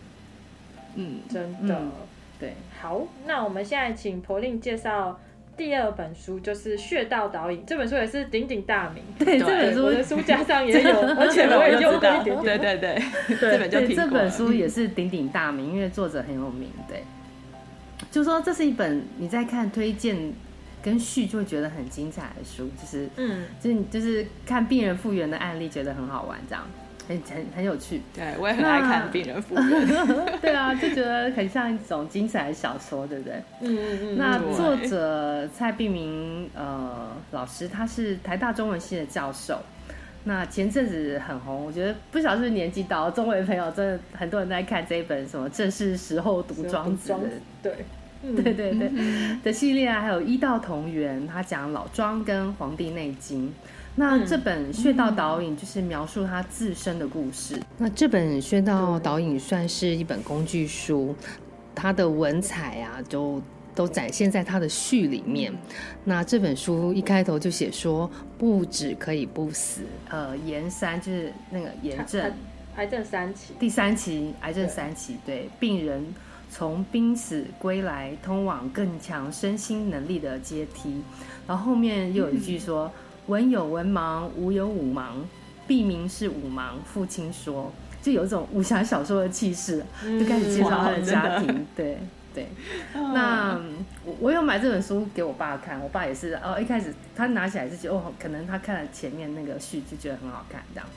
[0.96, 1.92] 嗯，真的，嗯、
[2.38, 5.18] 对，好，那我们现在请 Pauline 介绍。
[5.56, 9.04] 第二本书就是《穴道导引》，这本书也是鼎鼎大名。
[9.20, 12.44] 对，这本书我的书架上也有，而且我也用过一点点。
[12.44, 16.70] 对对对，对这本就对这本书也是鼎鼎大名，因为作者很有名。
[16.88, 17.04] 对，
[18.12, 20.34] 就说这是一本你在看推荐
[20.82, 26.68] 跟序就会觉得很精彩的书，就是嗯，就是就是看病人复原的案例，觉得很好玩这样。
[27.08, 29.88] 很很很有趣，对我也很爱看病人复原，
[30.42, 33.34] 对啊，就觉得很像一种精彩的小说，对不对？
[33.62, 34.18] 嗯嗯嗯。
[34.18, 39.60] 那作者蔡碧明呃老师，他是台大中文系的教授。
[40.26, 47.20] 那前阵子很红，我觉得不晓得是年纪到中文朋友，真的很多人在看这一本什么正是时候读庄子的，
[47.62, 48.90] 对，对对对
[49.44, 53.48] 的系列啊，还有医道同源，他讲老庄跟《黄帝内经》。
[53.96, 57.56] 那这本《穴道导引》就是描述他自身的故事。
[57.58, 61.16] 嗯、那这本《穴道导引》算是一本工具书，
[61.76, 63.40] 它的文采啊，就
[63.76, 65.54] 都展现在他的序里面。
[66.04, 72.34] 那这本书一开头就写说，不止可以不死，呃，炎三就是那个炎症，
[72.78, 76.04] 癌症三期，第三期癌症三期，对，对病人
[76.50, 81.04] 从濒死归来，通往更强身心能力的阶梯。
[81.46, 82.92] 然后后面又有一句说。
[83.28, 85.12] 嗯文有文盲，武有武盲，
[85.66, 86.74] 必名是武盲。
[86.86, 87.72] 父亲说，
[88.02, 89.84] 就有一种武侠小说的气势，
[90.20, 91.48] 就开始介绍他的家庭。
[91.48, 91.98] 嗯、对
[92.34, 92.48] 对，
[92.94, 93.58] 那
[94.04, 100.90] 我我有买这本书给我爸看，我爸也是哦，一开始他拿起来就觉得哦，可能他看了前面那个序就觉得很好看这样，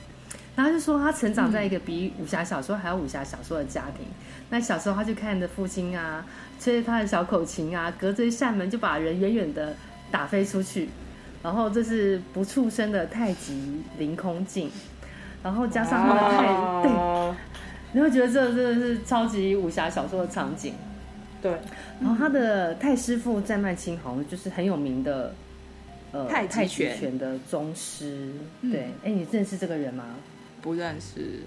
[0.57, 4.05] 然后他就说他成长在一个比武侠小说还要武侠小说的家庭。
[4.49, 6.25] 那小时候他就看着父亲啊，
[6.59, 9.73] 吹着他的小口琴啊，隔着一扇门就把人远远的
[10.11, 10.89] 打飞出去。
[11.43, 14.69] 然后这是不畜生的太极凌空劲，
[15.43, 16.91] 然后加上他的太、啊、对，
[17.93, 20.73] 你会觉得这真的是超级武侠小说的场景。
[21.41, 21.51] 对，
[22.01, 25.33] 然后他的太师傅战曼青好像就是很有名的
[26.11, 28.31] 呃太极拳的宗师。
[28.63, 30.03] 对，哎，你认识这个人吗？
[30.61, 31.41] 不认识。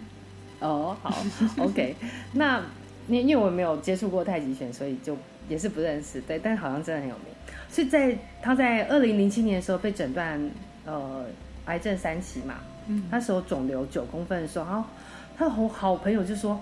[0.61, 1.12] 哦，好，
[1.59, 1.97] OK。
[2.34, 2.62] 那
[3.09, 5.16] 因因为我没有接触过太极拳，所以就
[5.49, 6.20] 也是不认识。
[6.20, 7.30] 对，但好像真的很有名。
[7.73, 10.41] 是在他在二零零七年的时候被诊断
[10.85, 11.25] 呃
[11.66, 12.55] 癌症三期嘛，
[12.89, 14.89] 嗯，那时候肿瘤九公分的时候，然后
[15.39, 16.61] 他的好好朋友就说，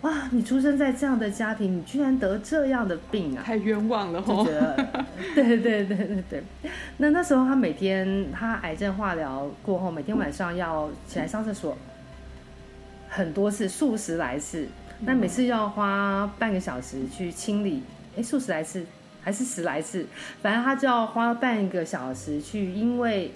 [0.00, 6.42] 哇，你出生在这样的家庭，你居然得这样的病啊，太冤枉了，就觉得， 对对对对对，
[6.96, 11.78] 那那时候他每天他癌症化疗过后，每天晚上要起来上厕所
[13.08, 14.66] 很多次，数十来次，
[15.00, 17.84] 那每次要花半个小时去清理，
[18.16, 18.84] 哎，数十来次。
[19.24, 20.04] 还是十来次，
[20.42, 23.32] 反正他就要花半个小时去，因为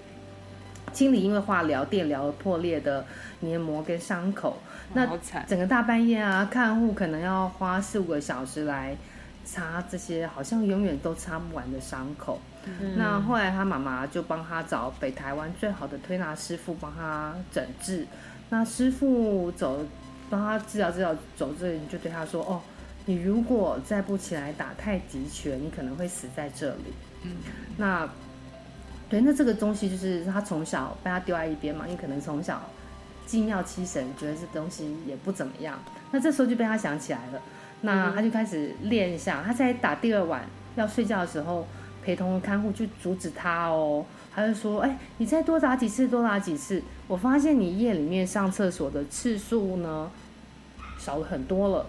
[0.91, 3.05] 清理因为化疗、电疗破裂的
[3.39, 4.57] 黏膜跟伤口。
[4.93, 5.07] 那
[5.47, 8.95] 整个大半夜啊，看护可能要花四五个小时来
[9.45, 12.39] 擦这些好像永远都擦不完的伤口。
[12.65, 18.05] 嗯、那后来他妈妈就帮他找北台湾最好的推拿师傅帮他诊治。
[18.49, 19.85] 那师傅走
[20.29, 22.61] 帮他治疗治疗走这里就对他说：“哦。”
[23.07, 26.93] 你如果再不起来打太极拳，你可能会死在这里。
[27.23, 27.31] 嗯，
[27.77, 28.07] 那
[29.09, 32.61] 对，那这个东西就是他从小被他丢在一边嘛，因为可能从小
[33.25, 35.79] 精妙七神，觉得这东西也不怎么样。
[36.11, 37.41] 那这时候就被他想起来了，
[37.79, 39.41] 那他就开始练一下。
[39.41, 40.43] 他在打第二晚
[40.75, 41.65] 要睡觉的时候，
[42.03, 44.05] 陪同看护去阻止他哦。
[44.35, 46.83] 他就说：“哎，你再多打几次，多打几次。
[47.07, 50.11] 我发现你夜里面上厕所的次数呢，
[50.99, 51.85] 少了很多了。”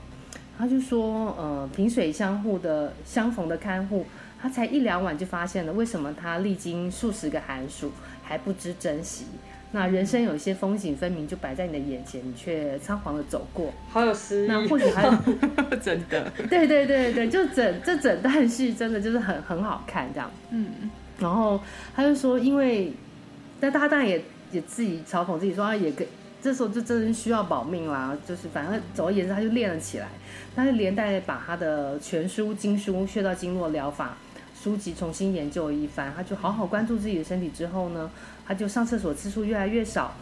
[0.58, 4.04] 他就说，呃，萍水相互的相逢的看护，
[4.42, 7.92] 他才一两晚就发现了，为什么他历经数十个寒暑
[8.22, 9.24] 还不知珍惜？
[9.70, 14.48] 那人生有一些风景分明就摆在你的眼前，你却仓皇的走过，好有诗意。
[14.48, 15.08] 那或许还
[15.76, 20.30] 真的， 对对对对，就整这整段戏真的就是很很好看这样。
[20.50, 21.60] 嗯，然后
[21.94, 22.92] 他就说，因为，
[23.60, 26.08] 但他当然也也自己嘲讽自己说，他也可以。
[26.40, 30.08] 这时候就真的需要保命啦，就是反正总而言之，他就练了起来。
[30.58, 34.16] 他就连带把他的全书、经书、穴道经络疗法
[34.60, 36.12] 书籍重新研究一番。
[36.16, 38.10] 他就好好关注自己的身体之后呢，
[38.44, 40.12] 他就上厕所次数越来越少。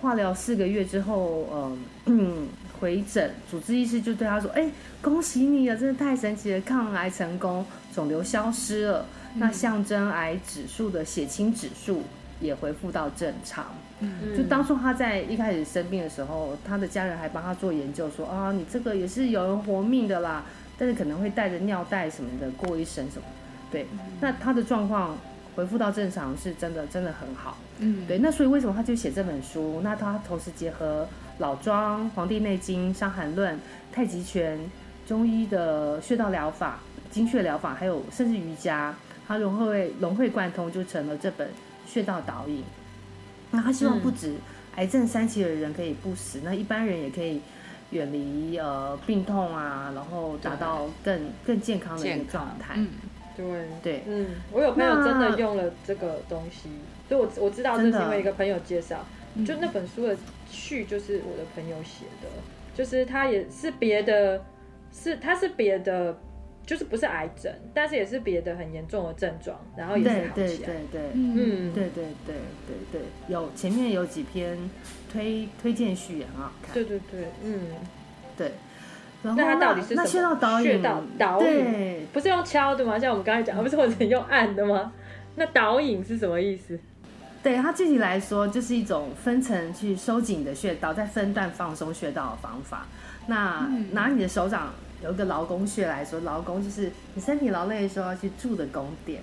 [0.00, 1.76] 化疗四个月之后，呃、
[2.06, 2.48] 嗯，
[2.80, 4.68] 回诊，主治医师就对他说：“哎，
[5.02, 7.64] 恭喜你啊，真的太神奇了，抗癌成功，
[7.94, 12.02] 肿瘤消失了，那象征癌指数的血清指数
[12.40, 13.66] 也恢复到正常。”
[14.02, 20.44] 嗯，就当初他在一开始生病的时候，他的家人还帮他做研究说，说啊，你这个也是有人活命的啦，
[20.76, 23.24] 但是可能会带着尿袋什么的过一生什么。
[23.70, 23.86] 对，
[24.20, 25.16] 那他的状况
[25.54, 27.56] 恢复到正常是真的，真的很好。
[27.78, 29.80] 嗯，对，那所以为什么他就写这本书？
[29.82, 33.54] 那他同时结合老庄、《黄帝内经》、《伤寒论》、
[33.92, 34.58] 太极拳、
[35.06, 36.80] 中医的穴道疗法、
[37.10, 38.94] 经穴疗法，还有甚至瑜伽，
[39.26, 41.48] 他融会融会贯通，就成了这本
[41.86, 42.62] 穴道导引。
[43.52, 44.34] 那他希望不止
[44.74, 47.40] 癌症三期的人可以不死，嗯、那一般人也可以
[47.90, 52.74] 远离呃病痛啊，然后达到更更健康的一个状态。
[52.76, 52.88] 嗯，
[53.36, 53.46] 对。
[53.82, 56.68] 对，嗯，我有朋友真的用了这个东西，
[57.08, 59.04] 所以我我知道这是因为一个朋友介绍，
[59.46, 60.16] 就那本书的
[60.50, 62.28] 序就是我的朋友写的，
[62.74, 64.42] 就是他也是别的，
[64.92, 66.18] 是他是别的。
[66.64, 70.34] 就是不是癌症，但是也是别的很严重的症状，然后也是好起来。
[70.34, 72.36] 对对对对，嗯，对对对
[72.66, 74.56] 对对，有前面有几篇
[75.12, 76.72] 推推荐序也很好看。
[76.72, 77.60] 对对对，嗯，
[78.36, 78.52] 对。
[79.22, 80.06] 然后那它到底是什么？
[80.06, 82.98] 穴道导引，穴道导引，对，不是用敲的吗？
[82.98, 84.92] 像我们刚才讲，而不是或者用按的吗？
[85.36, 86.78] 那导引是什么意思？
[87.42, 92.86] 对它具体来说，就是一种分层去收紧的穴道，再分段放松穴道的方法。
[93.26, 94.72] 那拿你的手掌。
[95.02, 99.20] 有一个劳宫穴来说，劳宫就是你身体劳累的时候要去住的宫殿，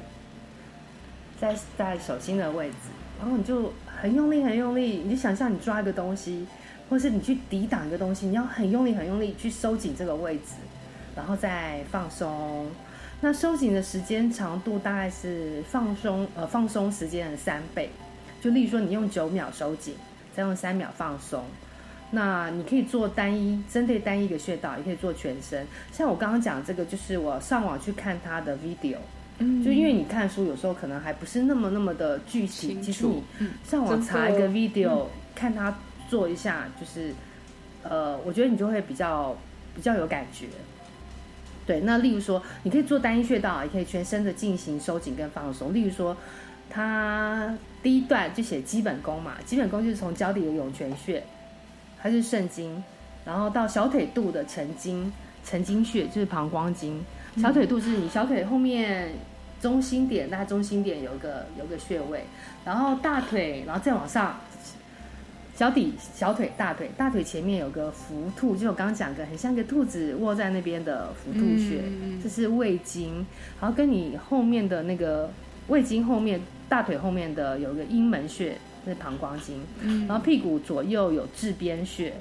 [1.39, 2.75] 在在手心的位置，
[3.19, 6.45] 然后你就很用力很用力，你就想象你抓一个东西，
[6.89, 10.55] 或是你去抵挡一个东西，你要很用力很用力去收紧这个位置，
[11.15, 12.67] 然后再放松。
[13.21, 17.89] 那收紧的时间长度大概是放松呃放松时间的三倍，
[18.41, 19.95] 就例如说你用九秒收紧，
[20.35, 21.43] 再用三秒放松。
[22.11, 25.65] 那你可以做单一，针对单一的穴道，也可以做全身。
[25.91, 28.97] 像我刚刚讲这个，就是我上网去看他的 video，
[29.37, 33.21] 嗯，就因为你看书有时候可能还不是那么那么的具体，其实你
[33.63, 35.05] 上网查一个 video，
[35.35, 35.77] 看他
[36.09, 37.13] 做一下，就是，
[37.83, 39.37] 呃，我觉得你就会比较
[39.75, 40.47] 比较有感觉。
[41.67, 45.71] 对，那例如说，你可以做单一穴道，也可以全身的进行收紧跟放松。
[45.71, 46.17] 例如说，
[46.67, 51.23] 他第一段就写基本功嘛，基本功就是从脚底的涌泉穴。
[52.01, 52.83] 它是肾经，
[53.25, 55.11] 然后到小腿肚的承经，
[55.43, 57.03] 承经穴就是膀胱经。
[57.37, 59.11] 小腿肚是你小腿后面
[59.61, 62.23] 中心点，大概中心点有个有个穴位，
[62.65, 64.39] 然后大腿，然后再往上，
[65.55, 71.83] 脚底、小腿、大腿，大腿前面有个伏兔，就我刚刚讲的，很像个兔子卧在那边的伏兔穴，
[72.23, 73.25] 这是胃经。
[73.59, 75.29] 然后跟你后面的那个
[75.67, 78.57] 胃经后面，大腿后面的有个阴门穴。
[78.85, 79.61] 是膀胱经，
[80.07, 82.13] 然后屁股左右有至边穴，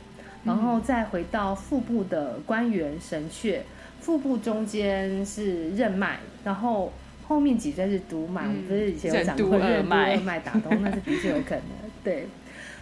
[0.44, 3.60] 然后再回到腹部的关元神阙，
[4.00, 6.92] 腹部中间是任脉，然后
[7.26, 11.64] 后面几椎是督脉，不是以前有讲过任督二脉打通，那是的确有可能。
[12.04, 12.26] 对，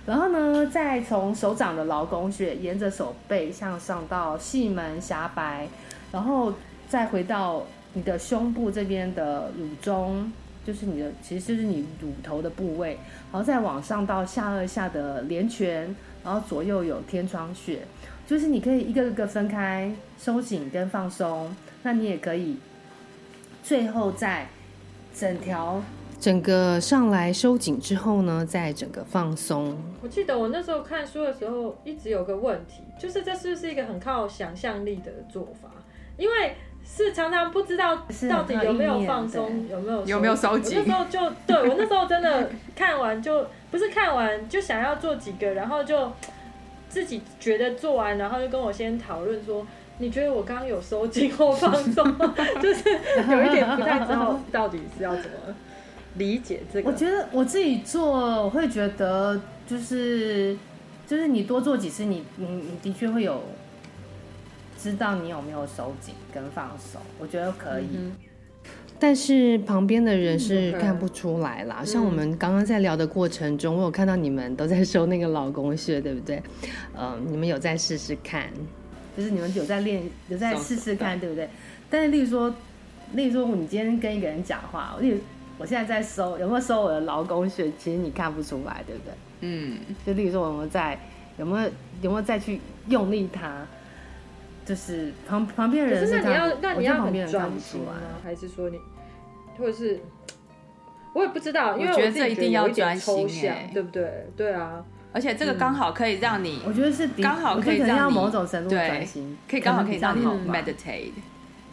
[0.07, 5.69] 然后呢，再从手掌的劳宫穴沿着手背向上到细门狭白，
[6.13, 6.53] 然后
[6.89, 10.33] 再回到你的胸部这边的乳中。
[10.67, 12.99] 就是你的，其实就是你乳头的部位，
[13.31, 15.95] 然后再往上到下颚下的连泉，
[16.25, 17.83] 然后左右有天窗穴，
[18.27, 21.55] 就是你可以一个一个分开收紧跟放松，
[21.85, 22.57] 那你也可以
[23.63, 24.49] 最后再
[25.15, 25.81] 整条
[26.19, 29.77] 整个上来收紧之后呢，再整个放松。
[30.03, 35.71] 我记得我那时候看书的时候，一直有个问题，就是这是不是一个很靠想象力的做法？
[36.17, 36.57] 因为
[36.89, 37.95] 是常常不知道
[38.31, 40.79] 到底有没有放松，有没有有没有收紧。
[40.79, 46.11] 我那时候就对我那时候真的看完就不是看完就想要做几个，然后就
[46.89, 49.67] 自己觉得做完，然后就跟我先讨论说，
[49.99, 52.05] 你觉得我刚刚有收紧或放松？
[52.63, 52.89] 就是
[53.31, 55.55] 有一点不太知道到底是要怎么
[56.15, 56.89] 理解这个。
[56.89, 60.57] 我觉得我自己做，我会觉得就是
[61.07, 63.43] 就是你多做几次，你你你的确会有。
[64.91, 67.87] 知道你有没有收紧跟放手，我觉得可以。
[67.93, 68.13] 嗯、
[69.01, 71.79] 但是旁边的人是看不出来啦。
[71.81, 76.41] 嗯、像我们刚刚在聊的过程中，我有看到你们都在收那个劳宫穴，对不对？
[76.95, 78.49] 呃，你们有在试试看，
[79.17, 81.49] 就是你们有在练，有在试试看，对不对？
[81.91, 82.55] 但是，例如说，
[83.13, 85.19] 例如说，你今天跟一个人讲话，例如
[85.59, 87.73] 我现在在收，有没有收我的劳宫穴？
[87.77, 89.13] 其实你看不出来，对不对？
[89.41, 89.79] 嗯。
[90.07, 90.97] 就例如说，我们在
[91.39, 91.71] 有没有
[92.03, 93.67] 有没有再去用力它？
[94.67, 97.93] 就是旁旁边人是，是那你要那你要很专心吗？
[98.25, 98.79] 还是说你，
[99.57, 100.01] 或者是
[101.13, 103.29] 我也不知道，因为我觉得这一定要专心，
[103.73, 104.27] 对不对？
[104.37, 111.13] 对啊，而且这个刚好可以让你，我觉得是刚好可以让某种程度专心，可以刚好可以让你 meditate，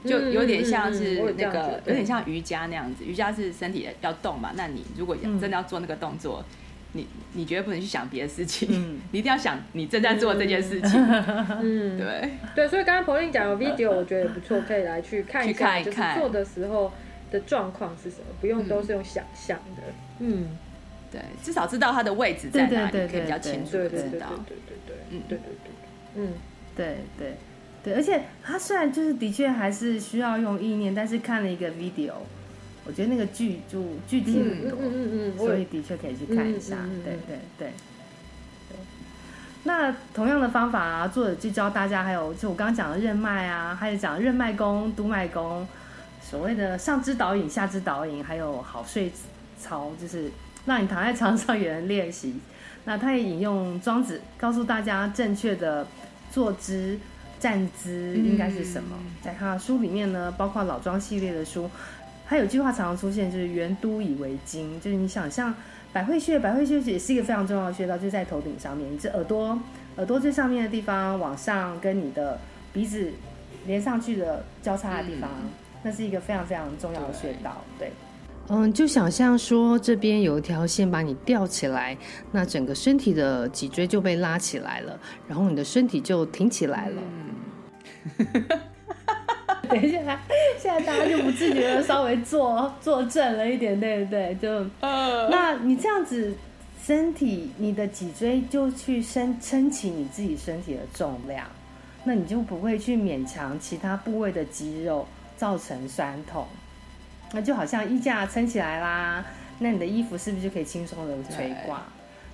[0.05, 6.45] 就有点像是那个有点像瑜伽那样子，瑜伽是身体要动嘛，那你如果真的要做那个动作。
[6.93, 10.91] 你你绝对不能去想别的事情， 嗯你一定要想你正在做这件事情。
[11.61, 16.91] 嗯，对对，所以刚刚 Pauline 讲的 video，我觉得也不错，可以来去看一去看下，一看就是做的时候
[17.31, 19.83] 的状况是什么，不用都是用想象的。
[20.19, 20.57] 嗯，
[21.11, 24.27] 对，至少知道它的位置在哪里，可以比较清楚对对对对的知道。
[24.47, 25.71] 对对对，嗯对对对，
[26.15, 26.33] 嗯，
[26.75, 27.33] 对对
[27.83, 32.13] 对，而且他虽然就是的确还是需要用意念，但是看了一个 video，
[32.85, 36.77] 我觉得那个剧就具体很多，嗯嗯嗯所以的确可以去看一下。
[37.03, 37.73] 对对对
[38.69, 38.77] 对。
[39.63, 45.65] 那同样的方法啊，作者就教大家，还有就我刚刚讲的任脉啊，还有讲任脉功、督脉功，
[46.21, 49.09] 所谓的上肢导引、下肢导引，还有好睡
[49.57, 50.29] 操，就是
[50.65, 52.35] 让你躺在床上有人练习。
[52.83, 55.87] 那他也引用庄子，告诉大家正确的
[56.29, 56.99] 坐姿、
[57.39, 58.97] 站姿应该是什么。
[58.99, 61.69] 嗯在他的书里面呢，包括老庄系列的书，
[62.25, 65.53] 还有句话常常出现，就是“圆都以为经”，就是你想象
[65.91, 69.59] 百会穴，百会穴也是一个非常重要的穴道，就是在头顶上面，你这耳朵
[69.97, 72.39] 耳朵最上面的地方往上跟你的
[72.71, 73.11] 鼻子
[73.67, 75.49] 连上去的交叉的地方，嗯
[75.83, 77.61] 那是一个非常非常重要的穴道。
[77.77, 77.91] 对，
[78.47, 81.95] 嗯，就想象说这边有一条线把你吊起来，
[82.31, 84.97] 那整个身体的脊椎就被拉起来了，
[85.27, 87.01] 然后你的身体就挺起来了。
[89.69, 90.19] 等一下，
[90.59, 94.35] 现在大家就不自觉的稍微坐坐正了一点，对不对？
[94.35, 96.35] 就，那你这样子，
[96.83, 101.47] 身体你的脊椎就去撑撑起你自己身体的重量，
[102.03, 105.07] 那你就不会去勉强其他部位的肌肉
[105.37, 106.45] 造成酸痛。
[107.31, 109.25] 那就好像衣架撑起来啦，
[109.59, 111.81] 那你的衣服是不是就可以轻松的垂挂？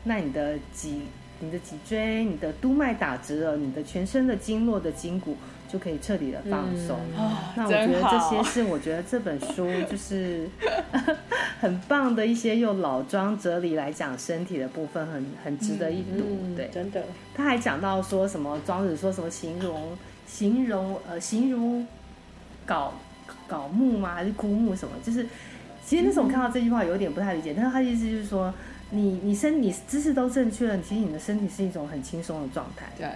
[0.03, 1.03] 那你的脊、
[1.39, 5.35] 你的脊椎、你的督脉打直了，你的全身的经络的筋骨
[5.67, 6.97] 就可以彻底的放松。
[7.17, 10.47] 嗯那我觉得这些是我觉得这本书就是
[11.59, 16.23] 很棒的一些用老庄哲理来讲身体的部分很，很很值得一读。
[16.43, 17.03] 嗯对，真的，
[17.35, 21.83] 他还讲到说什么庄子说什么形容形容呃形如
[22.67, 22.89] 槁
[23.49, 24.15] 槁木吗？
[24.15, 24.93] 还是枯木什么？
[25.03, 25.25] 就是
[25.85, 28.53] 其实那时候我看到这句话有点不太理解，但是他的意思就是说，
[28.91, 32.87] 你你身你姿势都正确了，其实你的身体是一种很轻松的状态。
[32.97, 33.07] 对，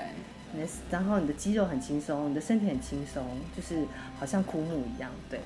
[0.53, 3.84] 你的然后你的肌肉很轻松，你的身体很轻松，就是
[4.19, 5.09] 好像枯木一样。
[5.30, 5.39] 对。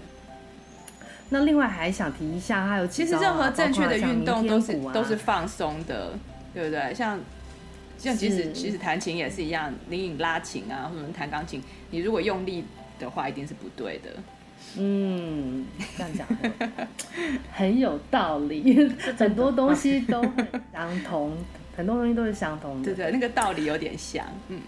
[1.29, 6.13] 那另外还想提一下，还有啊其实任何正确的运动都是、都是放松的，
[6.53, 6.93] 对不对？
[6.93, 7.19] 像
[7.97, 11.61] 像即使是其实弹琴也是一样，你引拉琴啊，或者弹钢琴，
[11.91, 12.63] 你如果用力
[12.99, 14.11] 的话，一定是不对的。
[14.77, 15.65] 嗯，
[15.97, 16.87] 这样讲很
[17.51, 21.31] 很有道理，很多东西都很相同，
[21.75, 22.93] 很多东西都是相同的。
[22.93, 24.59] 对对，那个道理有点像，嗯，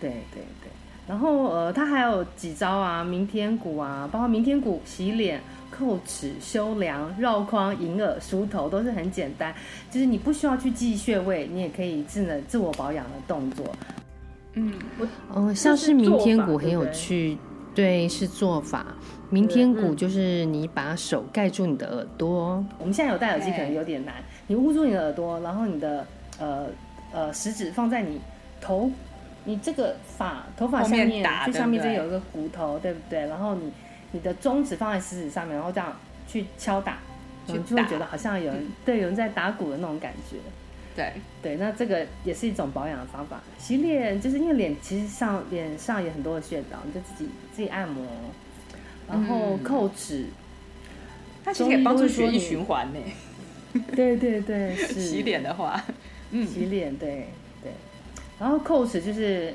[0.00, 0.70] 对对对。
[1.08, 5.40] 然后呃，它还有几招啊，明天鼓啊，包括明天鼓、洗脸、
[5.74, 9.54] 叩齿、修梁、绕框、银耳、梳头，都是很简单，
[9.90, 13.64] 就是你不需要去记穴位，你也可以自能自我保养的动作。
[14.52, 17.38] 嗯，我嗯，像是明天鼓很有趣，
[17.74, 18.86] 对，是做法。
[19.30, 22.64] 明天鼓就是你把手盖住你的耳朵。
[22.78, 24.14] 我们现在有戴耳机可能有点难，
[24.46, 26.06] 你捂住你的耳朵，然后你的
[26.38, 26.66] 呃
[27.12, 28.18] 呃食指放在你
[28.60, 28.90] 头，
[29.44, 33.26] 你这个发头发下面，最上面这有一个骨头，对不对？
[33.26, 33.70] 然后你
[34.12, 35.94] 你的中指放在食指上面，然后这样
[36.26, 36.96] 去敲打，
[37.46, 40.36] 你就会觉得好像有人对有人在打鼓的那种感觉。
[40.96, 41.12] 对
[41.42, 43.40] 对，那这个也是一种保养的方法。
[43.58, 48.02] 洗脸就是因为脸其实上脸上有很多的穴道，你就自己自己按摩。
[49.08, 50.26] 然后扣齿，
[51.44, 53.00] 它其实可以帮助血液循环呢。
[53.94, 55.82] 对对对， 是洗脸的话，
[56.30, 57.28] 嗯，洗脸对
[57.62, 57.72] 对。
[58.38, 59.54] 然后扣齿就是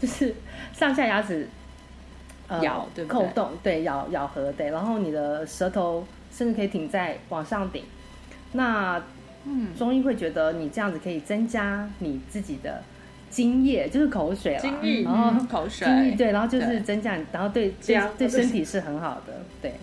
[0.00, 0.34] 就是
[0.72, 1.48] 上下牙齿
[2.48, 7.84] 呃咬对扣动对咬咬合对，然后你的舌头甚至可以挺在往上顶。
[8.52, 9.02] 那
[9.44, 12.82] 嗯，中医会觉得你这样子可以增加你自己的。
[13.30, 19.74] 津液就是口水了，津液，然后口水，精液对，然后就是增加，然后对对对身体是很好的，对。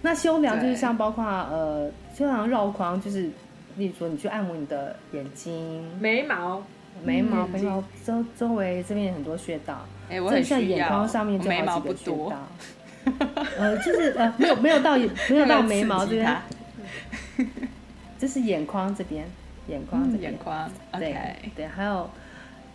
[0.00, 3.30] 那修疗就是像包括呃修梁绕框，就是
[3.76, 6.62] 例如说你去按摩你的眼睛、眉毛、
[7.04, 12.48] 眉毛、眉毛周周围这边有很多穴道，哎，我很像眼眶上面就眉毛不穴道，
[13.58, 16.36] 呃，就是呃没有没有到没有到 眉毛这边，
[18.20, 19.26] 这是眼眶这边，
[19.66, 21.12] 眼眶这边，眼眶，对
[21.56, 22.08] 对，还有。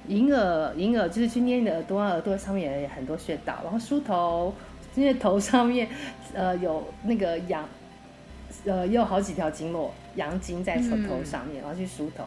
[0.08, 3.56] 银耳，银耳就是去捏你的耳朵，耳朵上面也有很多穴道。
[3.64, 4.54] 然后梳头，
[4.96, 5.88] 因为头上面，
[6.34, 7.68] 呃，有那个阳，
[8.66, 12.26] 呃，也有好几条经络，阳经在头头上面，嗯、然后去梳头。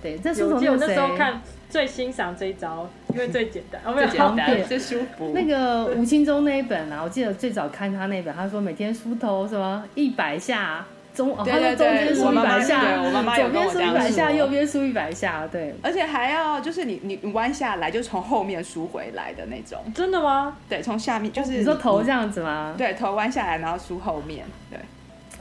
[0.00, 5.32] 对，这梳头我那时候看最欣赏这一招，因为最简单，哦、最简单， 最舒服。
[5.34, 10.86] 那个吴清忠那一本啊，我记得最早看他那本，他说每天梳头什么一百下。
[11.18, 15.74] 中，对对对，中间输一百下，我妈妈有跟我这样说，左边输一百下，右边输一百下，对。
[15.82, 19.80] 而且还要就是你你弯下来，就从后面输回来的那种。
[19.92, 20.56] 真的吗？
[20.68, 22.74] 对，从下面就是你说头这样子吗？
[22.78, 24.78] 对，头弯下来，然后输后面，对，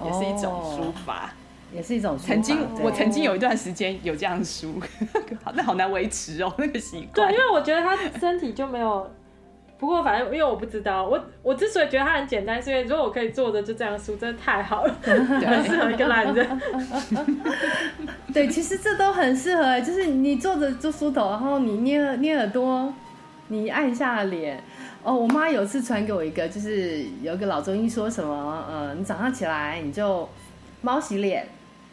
[0.03, 1.31] 也是一种输法。
[1.73, 4.81] 也是一种曾经，我曾经有一段时间有这样输，
[5.43, 7.27] 好，那好难维持哦，那个习惯。
[7.27, 9.11] 对，因为我觉得他身体就没有。
[9.79, 16.61] 不过反正因为我不知道，我我之所以觉得它很简单，是因为如果我可以坐着就这样梳，真的太好了， 很适合一个懒人。
[18.33, 22.91] 对，其实这都很适合，就是你坐着就梳头，然后你捏捏耳朵，
[23.49, 24.61] 你按一下脸。
[25.03, 30.27] 哦，我妈有次传给我一个，就是有一个老中医说什么，呃，你早上起来你就
[30.81, 31.47] 猫洗脸。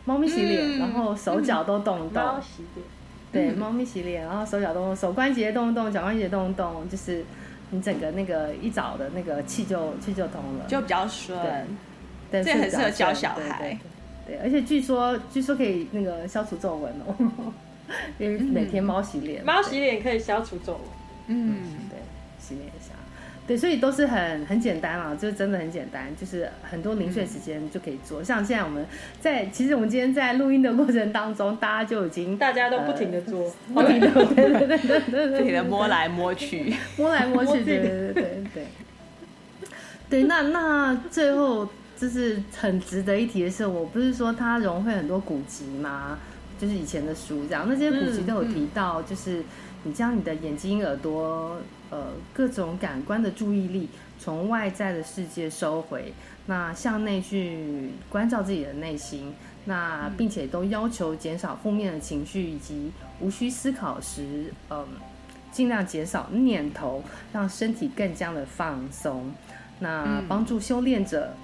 [0.07, 2.22] 猫咪洗脸，嗯、然后手脚都动一动。
[2.22, 2.87] 猫洗脸。
[3.32, 7.24] 对，猫咪洗脸，然后手脚动动，手关节动一动，脚关节动一动，就是
[7.75, 11.37] 你整个那个一早的那个气就气就通了，就比较顺。
[12.31, 13.59] 对，这很适合教小孩。
[13.59, 13.79] 对，
[14.27, 17.14] 对，对，而且据说据说可以那个消除皱纹哦，
[18.18, 19.45] 因为每天猫洗脸。
[19.45, 20.83] 猫洗脸可以消除皱纹。
[21.27, 21.99] 嗯，对，
[22.39, 22.68] 洗脸。
[23.47, 28.22] 对，所以都是很很简单啊，就是真的很简单，就是很多零碎时间就可以做。
[28.22, 28.86] 嗯、像现在我们
[29.20, 38.66] 在，其实我们今天在录音的过程当中，大家就已经大家都不停的 做，呃、不停的对对对对对，不停的摸来摸去， 摸来摸去，对对对对 对。
[40.09, 41.68] 对，那那最后
[41.99, 46.18] 就是很值得一提的是，我不是说它融汇很多古籍吗？
[46.59, 49.42] 就是以前的书这样，那些古籍都有提到，就是
[49.82, 51.59] 你将你的眼睛、耳朵。
[51.91, 56.12] 呃，各种感官的注意力从外在的世界收回，
[56.47, 59.32] 那向内去关照自己的内心，
[59.66, 64.87] 那并且都要求减少负面的情绪，以及无需思考时，嗯、呃，
[65.53, 69.30] 尽量减少念头，让身体更加的放松，
[69.78, 71.35] 那帮助修炼者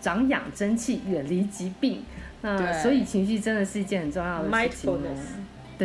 [0.00, 2.02] 长养真气，远离疾病。
[2.42, 4.90] 那所以情绪真的是一件很重要的事情。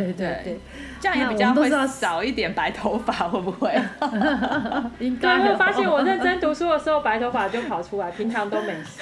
[0.04, 0.60] 对对对，
[1.00, 3.70] 这样也比较会少一点白头发，会不会？
[5.00, 5.38] 应该。
[5.38, 9.00] 对，我发现我认真读书的时候，白头发就跑出来，平常都没事。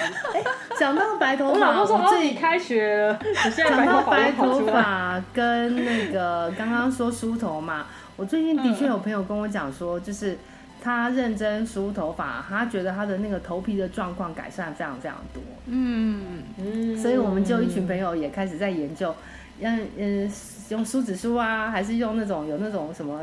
[0.79, 10.37] 讲到白头发，我老公说：“哦，你开学了，你现在白头发白头发跟那个刚刚说梳头嘛，我最近的确有朋友跟我讲说，就是
[10.81, 15.43] 他认真梳头发，他觉得他的那个头皮的状况改善非常非常多。
[15.65, 19.13] 嗯嗯，所以我们就一群朋友也开始在研究，
[19.59, 20.31] 嗯嗯。
[20.69, 23.21] 用梳子梳啊，还是用那种有那种什么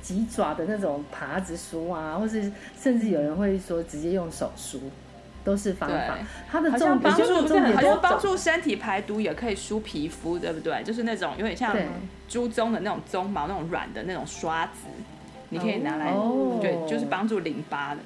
[0.00, 4.80] 鸡爪的那种耙子梳啊，或是甚至有人会说直接用手梳，
[5.42, 6.16] 都是方法。
[6.48, 10.82] 它的重点就是重点，好像帮助身体排毒，也可以梳皮肤，对不对？
[10.84, 11.76] 就是那种有点像
[12.28, 14.86] 猪鬃的那种鬃毛，那种软的那种刷子，
[15.48, 16.12] 你可以拿来，
[16.60, 18.00] 对，就是帮助淋巴的。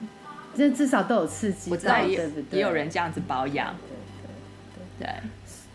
[0.55, 3.75] 这至少都有刺激，我知道也也有人这样子保养，
[4.99, 5.15] 对对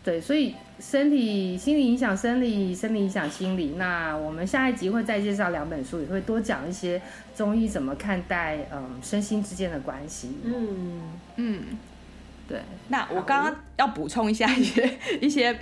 [0.03, 0.55] 对，所以。
[0.79, 3.73] 身体、心理影响生理，生理影响心理。
[3.77, 7.01] 那我们下一集会再介绍两本书，也会多讲一些
[7.35, 10.37] 中医怎么看待嗯身心之间的关系。
[10.43, 11.01] 嗯
[11.37, 11.63] 嗯，
[12.47, 12.61] 对。
[12.89, 15.57] 那我刚刚要补充一下一些一些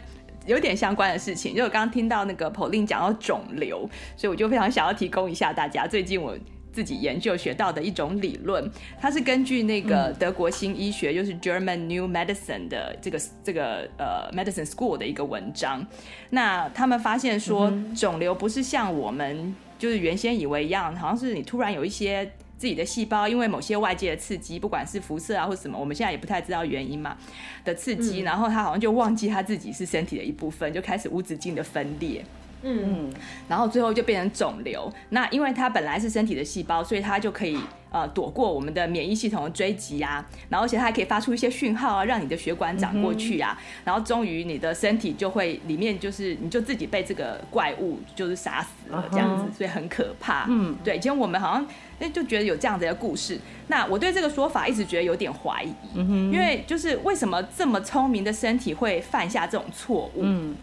[0.45, 5.88] 有点相关的事情，就我刚刚听到那个 Pauline 讲到肿瘤，所以我就非常想要提供一下大家。
[5.88, 6.38] 最近我。
[6.76, 8.69] 自己研究学到的一种理论，
[8.99, 15.88] 它是根据那个德国新医学，嗯、就是 German New Medicine 的这个这个呃 Medicine School 的一个文章。
[16.32, 27.15] 那他们发现说，肿瘤不是像我们就是原先以为一样，好像是你突然有一些自己的细胞，因为某些外界的刺激，不管是辐射啊或什么，我们现在也不太知道原因嘛
[27.63, 32.21] 的刺激，然后他好像就忘记他自己是身体的一部分，就开始无止境的分裂。
[32.68, 33.13] 嗯，
[33.47, 34.91] 然后最后就变成肿瘤。
[35.09, 37.59] 那因为它本来是身体的细胞，所以它就可以
[37.91, 40.26] 呃躲过我们的免疫系统的追击啊。
[40.49, 43.55] 然后而且它还可以发出一些讯号啊，让你的血管长过去啊。
[43.55, 50.47] 嗯、然后终于你的身体就会里面就是你就自己被这个怪物就是杀死了这样子，所以很可怕。
[50.49, 50.97] 嗯，对。
[50.97, 51.68] 其实我们好像
[51.99, 53.39] 哎就觉得有这样子的故事。
[53.68, 60.22] 那我对这个说法一直觉得有点怀疑，嗯、哼因为就是为什么这么聪明的身体会犯下这种错误？
[60.24, 60.55] 嗯。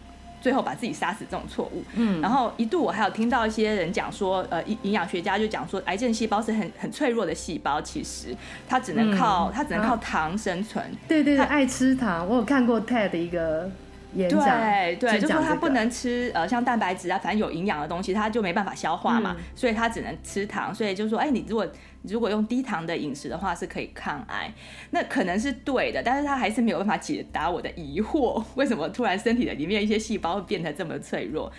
[0.43, 8.35] 最后把自己杀死这种错误，嗯，然后一度我还有听到一些人讲说，呃，营营养学家就讲说，癌症细胞是很很脆弱的细胞，其实
[8.67, 10.83] 它只能靠、嗯、它只能靠糖生存。
[11.07, 13.71] 对对对，它爱吃糖，我有看过 TED 的一个
[14.15, 20.73] 演讲，对对，就，说他不能吃呃像蛋白质啊，反正有营养的东西，他就没办法消化嘛，嗯、所以他只能吃糖。
[20.73, 21.67] 所以就是说，哎，你如果
[22.03, 24.51] 如果用低糖的饮食的话是可以抗癌。
[24.91, 31.51] 那可能是对的，但是他还是没有办法解答我的疑惑，为什么突然身体的里面一些细胞会变得这么脆弱？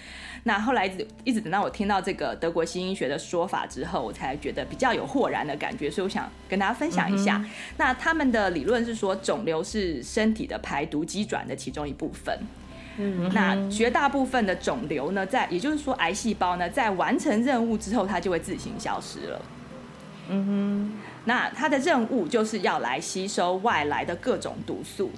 [0.46, 7.38] 那后来一直一直等到我听到这个德国新医学的说法之后，我才觉得比较有豁然的感觉，所以我想跟大家分享一下。
[7.42, 12.38] 嗯、那他们的理论是说，肿瘤是身体的排毒机转的其中一部分。
[12.98, 19.42] 嗯，那绝大部分的肿瘤呢，在也就是说癌细胞呢，在完成任务之后，它就会自行消失了。
[20.28, 20.92] 嗯哼，
[21.24, 25.10] 那它的任务就是要来吸收外来的各种毒素。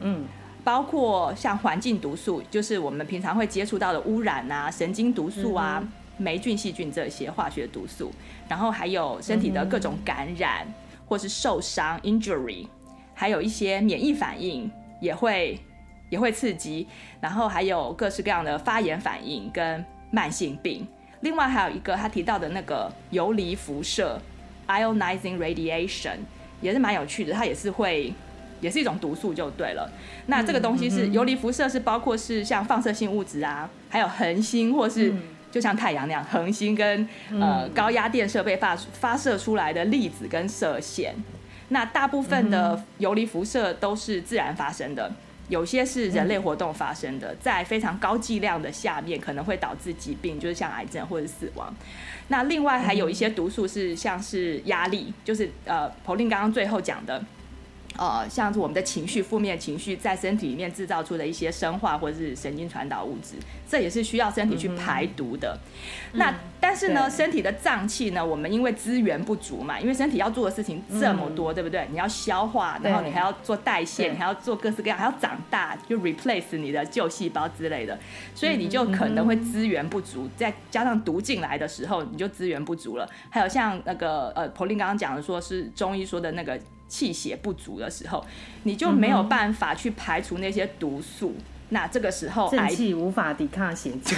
[0.00, 0.26] 嗯。
[0.64, 8.12] 包括像环境毒素，就是我们平常会接触到的污染啊、神经毒素啊、嗯、霉菌、细菌这些化学毒素，
[8.48, 10.74] 然后还有身体的各种感染、嗯、
[11.06, 12.68] 或是受伤 （injury），
[13.12, 15.58] 还有一些免疫反应也会
[16.10, 16.86] 也会刺激，
[17.20, 20.86] 然后还有各式各样的发炎反应跟慢性病。
[21.22, 24.20] 另外还有一个他提到的那个游离辐射
[24.68, 26.18] （ionizing radiation）
[26.60, 28.12] 也是蛮有趣的，它也是会。
[28.62, 29.92] 也是一种毒素就对了。
[30.28, 35.12] 那这个东西是游离辐射，是包括是像放射性物质啊，还有恒星，或是
[35.50, 37.06] 就像太阳那样恒星跟
[37.38, 41.14] 呃高压电设备发发射出来的粒子跟射线。
[41.68, 45.10] 那大部分的游离辐射都是自然发生的，
[45.48, 51.74] 有些是人类活动发生的，在非常高剂量的下面可能会导致疾病，就是像癌症或者死亡。
[52.28, 57.22] 那另外还有一些毒素是像是压力，就是呃 Pauline 刚刚最后讲的。
[57.98, 63.36] 呃，像是我们的情绪、负面情绪在身体里面制造出的一些生化或者是神经传导物质，
[63.68, 65.58] 这也是需要身体去排毒的。
[66.12, 71.86] 嗯、那但是呢，身体的脏器呢，我们因为资源不足嘛，因为身体要做的事情这么多，嗯、对不对？
[71.90, 77.98] 你要消化，然后你还要做代谢，你还要做各式各样，还要长大，就 replace 你的旧细胞之类的，
[78.34, 83.08] 所以你就可能会资源不足，再加上毒进来的时候，你就资源不足了。
[83.28, 86.58] 还有像那个呃，Pauline 刚刚讲的，说是中医说的那个。
[86.92, 88.22] 气血不足的时候，
[88.64, 91.34] 你就没有办法去排除那些毒素。
[91.38, 94.14] 嗯、那这个时候，正气无法抵抗血 精，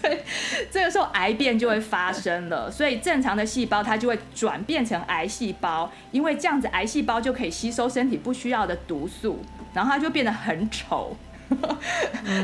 [0.00, 0.22] 对，
[0.70, 2.70] 这个时候癌变就会发生了。
[2.70, 9.40] 所以正常的细胞它就会转变成癌细胞，因为这样子癌细胞就可以吸收身体不需要的毒素，
[9.74, 11.16] 然后它就变得很丑。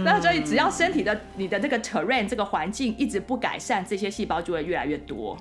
[0.02, 5.38] 那、嗯、 所以只要身体的你的这个 terrain 这个环境一直不改善，这些细胞就会越来越多。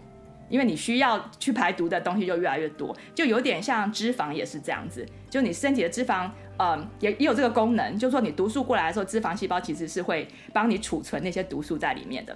[0.50, 12.36] 因为你需要去排毒的东西就越来越多，就有点像脂肪也是这样子，就你身体的脂肪，呃，也也有这个功能，就是说你毒素过来的时候，脂肪细胞其实是会帮你储存那些毒素在里面的。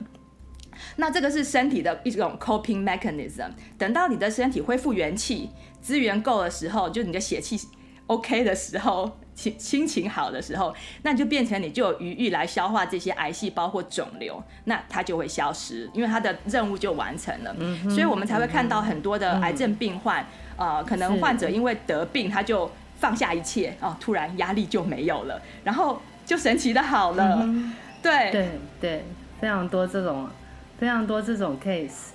[0.95, 5.49] 那这个是身体的一种 coping mechanism，等到你的身体恢复元气、
[5.81, 7.59] 资源够的时候，就你的血气
[8.07, 9.19] OK 的时候。
[9.43, 17.53] 心心情好的时候，那就变成你就有余裕来消化这些癌细胞或肿瘤，那它就会消失，因为它的任务就完成了。
[17.59, 20.25] 嗯，所以我们才会看到很多的癌症病患，
[20.57, 27.39] 嗯、呃，可能患者因为得病，他就放下一切哦，突然压力就没有了，然后就神奇的好了。
[27.43, 29.05] 嗯、对对对，
[29.41, 30.29] 非常多这种，
[30.77, 32.11] 非常多这种 case。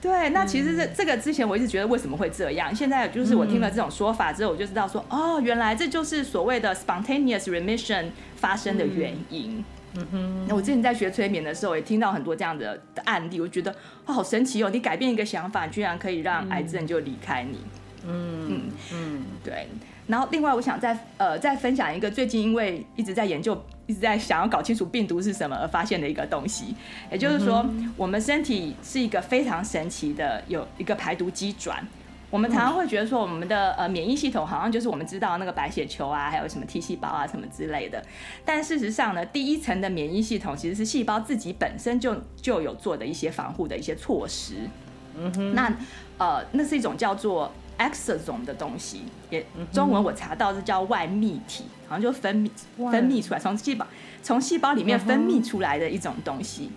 [0.00, 9.64] 对，那其实这这个之前我一直觉得为什么会这样，现在就是我听了这种说法之后，我就知道说，哦，原来这就是所谓的 spontaneous remission 发生的原因。
[9.94, 13.74] 嗯哼，那我之前在学催眠的时候，也听到很多这样的的案例，我觉得
[14.06, 17.58] 哦，好神奇哦，你改变一个想法，居然可以让癌症就离开你。
[18.06, 18.60] 嗯嗯
[18.92, 19.66] 嗯，对。
[20.06, 23.60] 然后另外我想再呃再分享一个最近因为一直在研究。
[23.88, 26.76] 一直在想要搞清楚病毒是什么而发现的一个东西，
[27.10, 27.66] 也就是说，
[27.96, 31.84] 我们身体是一个非常神奇的，有一个排毒机转。
[32.30, 38.04] 我们常常会觉得说，我们的呃免疫系统好像就是我们知道那个白血球啊，还有什么 T 细胞啊什么之类的。
[38.44, 44.68] 但事实上呢，第一层的免疫系统其实是细胞自己本身就就有做的一些防护的一些措施。
[45.16, 45.72] 嗯哼，那
[46.18, 52.50] 呃，那是一种叫做 exosome 的东西，也中文我查到是叫外泌体，好像就分泌
[52.90, 53.86] 分泌出来，从细胞
[54.22, 56.70] 从细胞里面分泌出来的一种东西。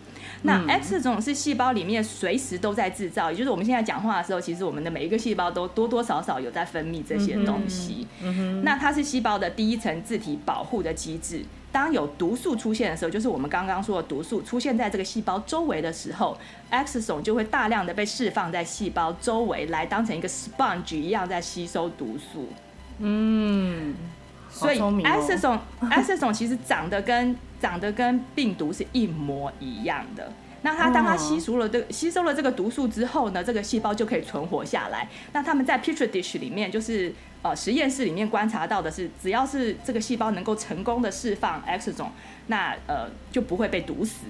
[0.44, 8.08] 那 exosome 是细胞里面随时都在制造，也就是我们现在讲话的时候，其实我们的每一个细胞都多多少少有在分泌这些东西。
[8.64, 11.44] 那它是细胞的第一层自体保护的机制。
[11.72, 16.38] 当有毒素出现的时候，就是我们刚刚说的毒素出现在这个细胞周围的时候
[16.70, 22.50] ，exosome 就会大量的被释放在细胞周围，来当成一个 sponge 一样在吸收毒素。
[23.00, 23.96] 嗯，
[24.52, 30.32] 所以 exosome exosome 其实长得跟长得跟病毒是一模一样的。
[30.62, 35.10] 那它当它吸收了这个吸收了这个毒素之后呢，这个细胞就可以存活下来。
[35.34, 37.14] 那他们在 petri dish 里面就是。
[37.44, 42.12] 呃，实验室里面观察到的是，只要是这个细胞能够成功的释放 exosome，
[42.46, 44.28] 那呃就不会被毒死。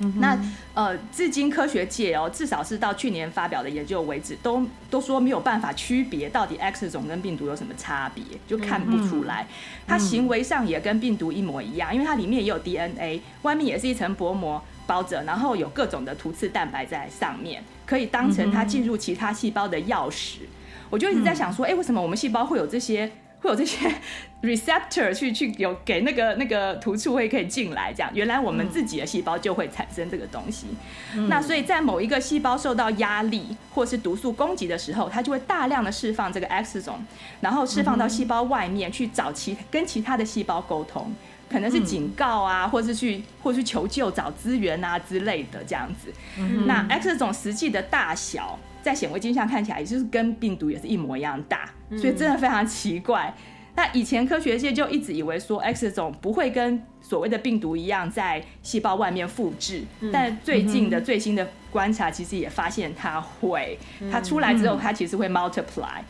[0.00, 0.38] 嗯、那
[0.74, 9.42] 呃，至今科学界哦，至少是到去年发表的研究为止，都都说没有办法区别到底 X 种跟病毒有什么差别，就看不出来。
[9.42, 9.48] 嗯、
[9.86, 20.38] 它行为上也跟病毒一模一样，因为它里面也有 DNA，外面也是一层薄膜包着，然后有各种的突刺蛋白在上面，可以当成它进入其他细胞的钥匙。
[20.90, 23.10] 我就一直在想说，哎、欸，为什么我们细胞会有这些？
[23.40, 23.92] 会有这些
[24.42, 30.66] receptor 去去有给那个那个突触会可以进来，这样原来我们自己的细胞就会产生这个东西。
[31.14, 37.04] 嗯、那所以在某一个细胞受到压力或是毒素攻击的时候，它就会大量的释放这个 X 种，
[37.40, 41.12] 然后释放到细胞外面去找其跟其他的细胞沟通，
[41.50, 46.12] 可能是警告啊，或是去或是去求救找资源啊之类的这样子。
[46.38, 48.58] 嗯、那 X 种实际的大小。
[48.88, 53.34] 在显微镜下看起来，也就是跟病毒也是一模一样大，所以真的非常奇怪。
[53.76, 63.78] 那以前科学界就一直以为说 X 种不会跟所谓的病毒一样在细胞外面复制，但最近的最新的观察其实也发现它会，
[64.10, 66.00] 它出来之后它其实会 multiply，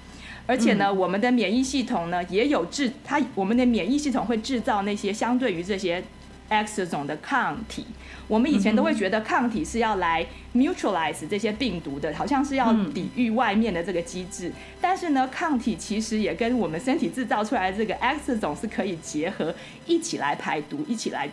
[0.46, 6.02] 而且呢，我们的免疫系统呢也有制它，我们的免疫系统会制造那些相对于这些。
[6.48, 7.84] X 种的抗体，
[8.26, 14.50] 我们以前都会觉得抗体是要来 neutralize 这些病毒的，好像是要抵御外面的这个机制。
[14.80, 19.54] 但是呢，抗体其实也跟我们身体制造出来的这个 X 种是可以结合
[19.86, 21.28] 一起来排毒，一起来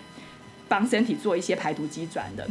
[0.67, 2.45] 帮身体做一些排毒机转的。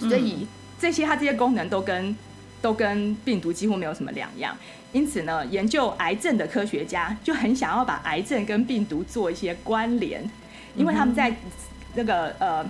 [0.00, 0.46] 所以
[0.80, 2.16] 这些它这些功能都跟
[2.60, 4.56] 都跟病毒几乎没有什么两样。
[4.92, 10.28] 因此呢，研究癌症的科学家就很想要把癌症跟病毒做一些关联，
[10.74, 11.32] 因为他们在。
[11.96, 12.64] 那个呃，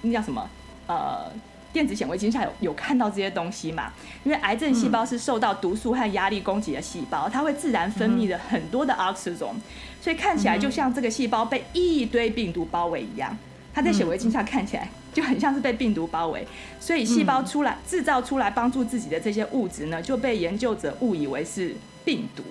[0.00, 0.48] 那叫什么？
[0.88, 1.30] 呃，
[1.72, 3.92] 电子显微镜下有有看到这些东西嘛？
[4.24, 9.54] 因为癌症细胞是受到毒素和压力攻击的细胞，它会自然分泌的很多的 oxygen，
[10.00, 13.34] 所以看起来就像这个细胞被一堆病毒包围一样。
[13.72, 16.46] 它在显微镜下看起来就很像是被病毒包围，
[16.78, 22.42] 所以细胞出来制造出来帮助自己的这些物质呢，就被研究者误以为是病毒。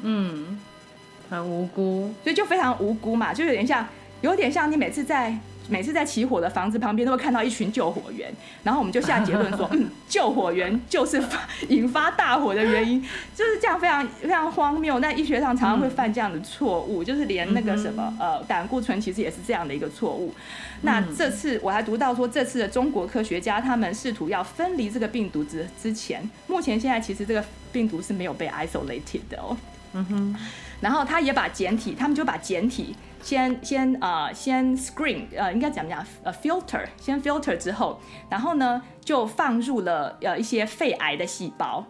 [0.00, 0.58] 嗯，
[1.30, 3.86] 很无辜，所以就非常无辜嘛，就有点像，
[4.22, 5.38] 有点像你每次在。
[5.68, 11.22] 每次在起火的房子旁边都会看到一群救火员，然后我们就下结论说， 嗯，救火员就是
[11.68, 13.00] 引发大火的原因，
[13.34, 14.98] 就是这样非常非常荒谬。
[14.98, 20.32] 那医学上常常会犯这样的错误，就是连那个什么呃胆固醇其实也是这样的一个错误。
[20.82, 29.56] 那这次我还读到说，这次的中国科学家他们试图要分离这个病毒之之前，目前现在其实这个病毒是没有被 isolated 的哦。
[29.96, 30.36] 嗯哼，
[30.80, 32.94] 然后他也把简体，他们就把简体。
[33.22, 37.98] 先先呃先 screen 呃应该怎么讲呃 filter 先 filter 之后，
[38.30, 41.84] 然后呢就放入了呃一些肺癌的细胞，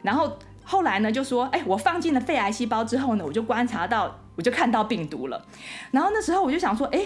[0.00, 5.44] 然后后来呢就说，哎，我放进了肺癌细胞之后呢，我就观察到，我就看到病毒了，
[5.90, 7.00] 然后那时候我就想说，哎，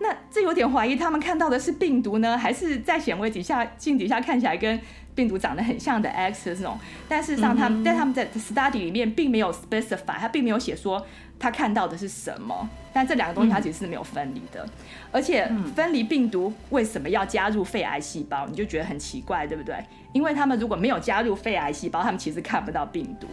[0.00, 4.80] 那这有点怀疑他们看到的是病毒呢，还是在显微底下镜底下看起来跟
[5.14, 6.78] 病毒长得很像的 X 这种？
[7.08, 11.06] 但事实上他们在他们在 study 里面并没有 specify，他并没有写说。
[11.42, 12.68] 他看到的是什么？
[12.92, 14.70] 但这两个东西它其实是没有分离的，嗯、
[15.10, 18.46] 而且分离病毒为什么要加入肺癌细胞？
[18.46, 19.74] 你就觉得很奇怪，对不对？
[20.12, 23.26] 因为他们如果没有加入肺癌细胞，他们其实看不到病毒。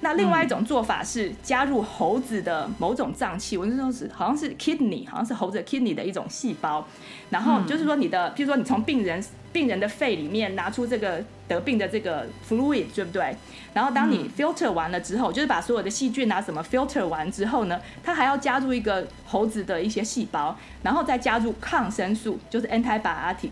[0.00, 6.86] 那另外一种做法是加入猴子的某种脏器，我那时候是好像是 kidney，好像是猴子 kidney 的一种细胞。
[7.30, 9.22] 然后就是说你的，譬如说你从病人
[9.52, 13.36] 病人的肺里面拿出这个得病的这个 fluid，对不对？
[13.74, 23.50] 然后当你 filter 完了之后，就是把所有的细菌啊什么 filter 完之后呢，它还要加入一个猴子的一些细胞，然后再加入抗生素，就是 antibiotic。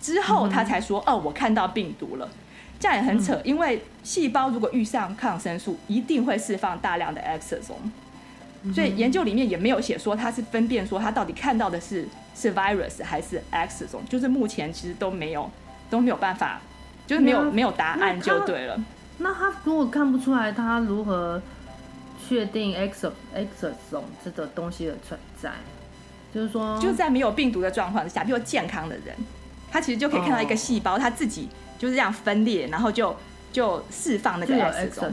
[0.00, 2.26] 之后他才说哦，我看到病毒了，
[2.78, 15.50] 这样也很扯，因为细胞如果遇上抗生素，一定会释放大量的 xozone，所以研究里面也没有写说它是分辨说它到底看到的是是 virus 还是 xozone，就是目前其实都没有
[15.90, 16.62] 都没有办法，
[17.10, 18.80] 就是没有没有答案就对了。
[19.18, 21.42] 那他如果看不出来，他如何
[22.28, 25.50] 确定 X X 种这个东西的存在？
[26.32, 29.16] 就是说，就在没有病毒的状况下，比如健康的人。
[29.72, 31.48] 他其实就可以看到一个细胞，他自己
[31.80, 33.16] 就是这样分裂，然后就
[33.50, 35.12] 就释放那个 X 种。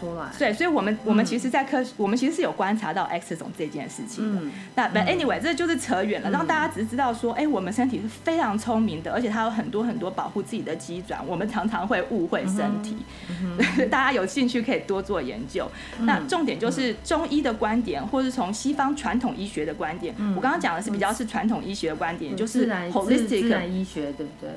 [0.00, 4.42] 出来对，所以我们我们其实，在科学，我们其实是有观察到 X 种这件事情的。
[4.74, 11.20] 那 But anyway，这就是扯远了，让大家只是知道说，哎，我们身体是非常聪明的，而且它有很多很多保护自己的机转。
[11.26, 12.96] 我们常常会误会身体，
[13.90, 15.70] 大家有兴趣可以多做研究。
[16.00, 20.14] 那重点就是中医的观点，或是从西方传统医学的观点。
[20.34, 24.50] 我刚刚讲的是比较是传统医学的观点，就是 holistic 医学，对不对？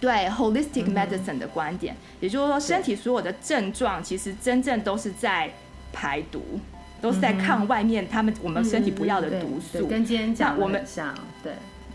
[0.00, 5.50] 对 holistic medicine 的观点，也就是说，身体所有的症状其实真正都是在
[5.92, 6.60] 排毒，
[7.00, 9.86] 都是在抗外面他们我们身体不要的毒素。
[9.86, 10.34] 跟今天。
[10.34, 11.52] 讲我们像，对。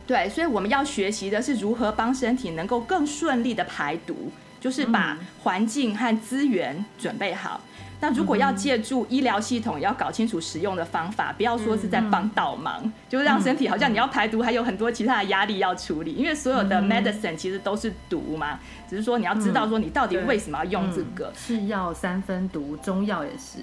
[0.07, 7.61] 对，所以我们要学习的是如何帮身体能够更顺利的排毒，就是把环境和资源准备好。
[8.01, 16.11] 那如果要借助医疗系统，也要搞清楚使用的方法，不要说是在帮倒忙，嗯、就是让身体好像你要排毒，还有很多其他的压力要处理。
[16.13, 21.31] 因为所有的 medicine 其实都是毒嘛，只是说你要知道说你到底为什么要用这个。
[21.37, 23.59] 是药三分毒，中药也是。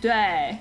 [0.00, 0.58] 对。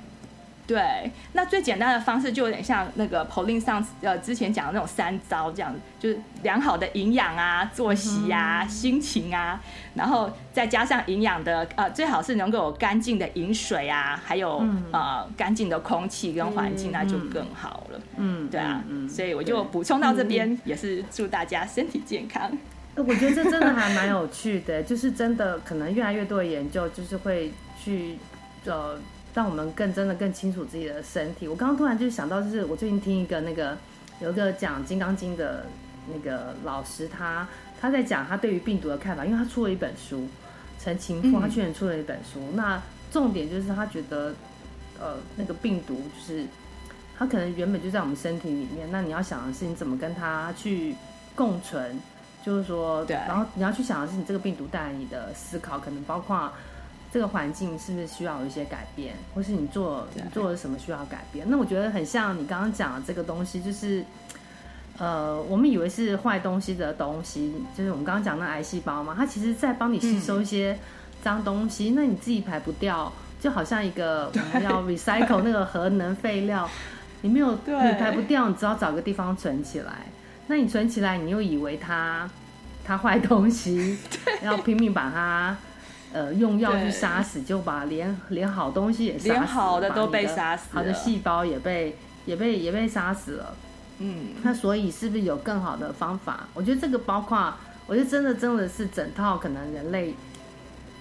[0.67, 9.61] 对，那最简单的方式就有点像那个 Pauline 上呃之前讲的那种三招这样子，就是良好的营养啊、作息啊、嗯、心情啊，
[9.95, 17.99] 然后再加上营养的呃，最好是能够有干净的饮水啊，还有、嗯、呃干净的空气跟环境，那就更好了。
[18.17, 22.51] 嗯，对啊，嗯、所以我就补充到这边，也是祝大家身体健康。
[22.95, 28.17] 我觉得这真的还蛮有趣的，就是真的可能越来越多的研究就是会去
[28.65, 28.99] 呃。
[29.33, 31.47] 让我们更真的更清楚自己的身体。
[31.47, 33.77] 我刚刚突然就想到，就是我最近听一个那个
[34.19, 35.65] 有一个讲《金刚经》的
[36.11, 37.47] 那个老师，他
[37.79, 40.27] 他在讲他对于病毒的看法，因为他出了一本书，
[40.79, 42.39] 陈情富他去年出了一本书。
[42.51, 44.33] 嗯、那重点就是他觉得，
[44.99, 46.45] 呃，那个病毒就是
[47.17, 50.95] 他可能原本就在我们身体里面，那你要想的是你怎么跟他去
[51.35, 51.99] 共存，
[52.43, 56.51] 就是说，对，然后你要去想的是你这个病毒带来你的思考，可能包括。
[57.17, 61.47] 这个环境是不是需要有一些改变，或是你做你做了什么需要改变？
[61.49, 64.05] 那我觉得很像你刚刚讲的这个东西，就是
[64.99, 70.77] 呃，我们以为是坏东西的东西，就是我们刚刚讲那癌细胞嘛，它其实在帮你吸收一些
[71.23, 73.11] 脏东西，嗯、那你自己排不掉，
[73.41, 76.69] 就好像一个 我们要 recycle 那个核能废料，
[77.23, 80.05] 你没有你排不掉，你只好找个地方存起来。
[80.45, 82.29] 那你存起来，你又以为它
[82.85, 83.97] 它坏东西，
[84.43, 85.57] 要拼命把它。
[86.17, 91.95] 呃，用药去杀死，就把连连好东西也杀死，连好的都被杀死，好的细胞也被
[92.25, 93.55] 也被也被杀死了。
[93.99, 96.47] 嗯，那所以是不是有更好的方法？
[96.55, 97.53] 我觉得这个包括，
[97.85, 100.15] 我觉得真的真的是整套可能人类，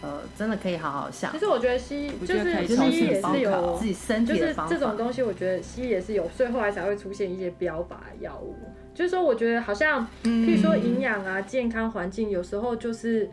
[0.03, 1.33] 呃，真的可以好好想。
[1.33, 8.55] 其实我觉得西医就是西医也是有自己身体的方法，就是这种东西，我觉得西医也是有，所以后来才会出现一些标靶药物。
[8.95, 13.31] 就是说，我觉得好像，譬如说营养啊、健康环境，有时候就是。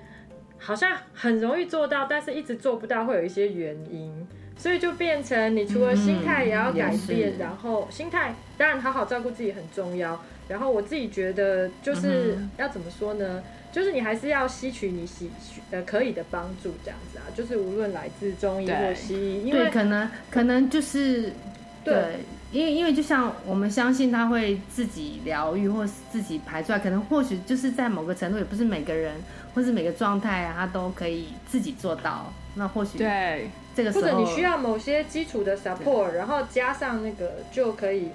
[0.65, 4.25] 好像很容易做到，但是一直做不到，会有一些原因，
[4.57, 10.23] 所以就变成你除了心态也要改变，嗯、然后心态当然好好照顾自己很重要。
[10.47, 13.25] 然后我自己觉得就是要怎么说呢？
[13.37, 13.43] 嗯、
[13.73, 15.29] 就是你还是要吸取你吸
[15.71, 21.33] 呃可以的帮助，这样子啊，就是无论来自中医或西医，因为可能可能就是
[21.83, 21.93] 对。
[21.93, 22.19] 对
[22.53, 29.15] 因为，因为就像我们相信他会自己疗愈，或是自己排出来，可能或许就是在某个程度，也不是每个人，
[29.53, 32.31] 或是每个状态啊，他都可以自己做到。
[32.55, 38.09] 那或许对这个时候，或者你需要某些基础的 support，然后加上那个就可以。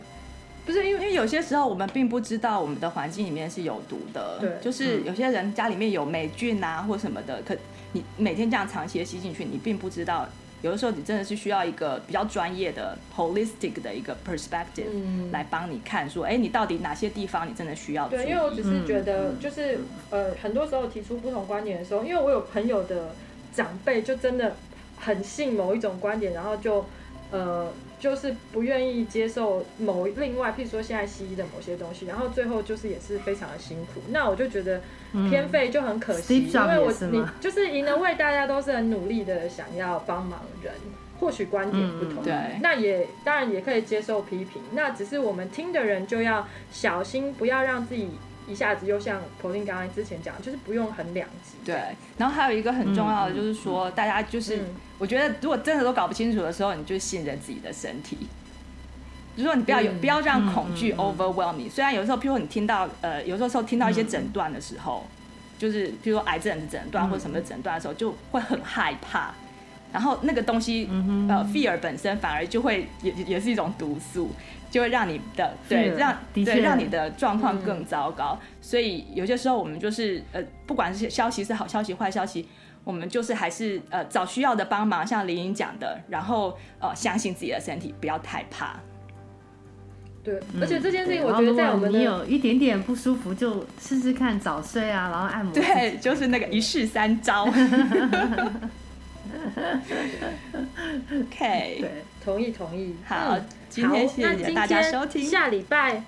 [0.65, 4.39] 不是因为，因为有些时候我们并不知道我们的环境里面是有毒的。
[4.39, 7.57] 对，就是有些人家里面有霉菌啊，或什么的，可
[7.93, 10.29] 你每天这样长期的吸进去，你并不知道。
[10.63, 18.09] 有的时候你真的是需要一个比较专业的 holistic 的一个 perspective 来帮你看，说，哎，你到底哪些地方你真的需要？
[18.09, 19.79] 对，因为我只是觉得，就是
[20.11, 23.15] 呃，很多时候提出不同观点的时候，因为我有朋友的
[23.55, 24.57] 长辈就真的
[24.97, 26.85] 很信某一种观点，然后就
[27.31, 27.73] 呃。
[27.99, 34.01] 就是不愿意接受某另外，譬如说现在西医的某些东西，然后最后就是也是非常的辛苦。
[34.11, 34.81] 那我就觉得
[35.29, 40.73] 偏废就很可惜，嗯、因为我你就是赢了为，大家都是很努力的想要帮忙人，
[41.19, 44.63] 或许观点不同，嗯、对，那也当然也可以接受批评。
[44.73, 48.09] 那只是我们听的人就要小心，不要让自己。
[48.49, 51.65] 一下子又像 Pauline 刚之前讲，就是不用很两极。
[51.65, 51.81] 对，
[52.17, 58.17] 然后还有一个很重要的就是说，嗯、大家就是，嗯、我觉得如果真的都搞不清楚的时候，你就信任自己的身体。
[59.37, 61.65] 就是说你不要有，嗯、不要让恐惧 overwhelm 你。
[61.65, 65.13] 嗯嗯、虽然有时候，譬如说你听到呃，有时候听到一些诊断的时候，嗯、
[65.59, 69.33] 就是譬如说癌症的诊断或者什么诊断的时候，就会很害怕。
[69.91, 74.31] 然后那个东西，嗯、呃，fear 本身反而就会也也是一种毒素。
[74.71, 82.47] 就会让你的对让对让你的状况更糟糕，嗯、所以有些时候我们就是呃，不管是消息是好消息坏消息，
[82.85, 88.79] 我们就是还是呃找需要的帮忙，像林颖讲的，然后呃相信自己的身体，不要太怕。
[90.23, 95.55] 对，而且这件事情我觉得在我们你有一点点不舒服，就试试看早睡啊，然后按摩。
[95.55, 97.49] 对，就是那个一式三招。
[101.11, 101.91] OK，对，
[102.23, 103.17] 同意同意，好。
[103.31, 105.25] 嗯今天谢谢大家收听。
[105.25, 106.03] 下礼拜，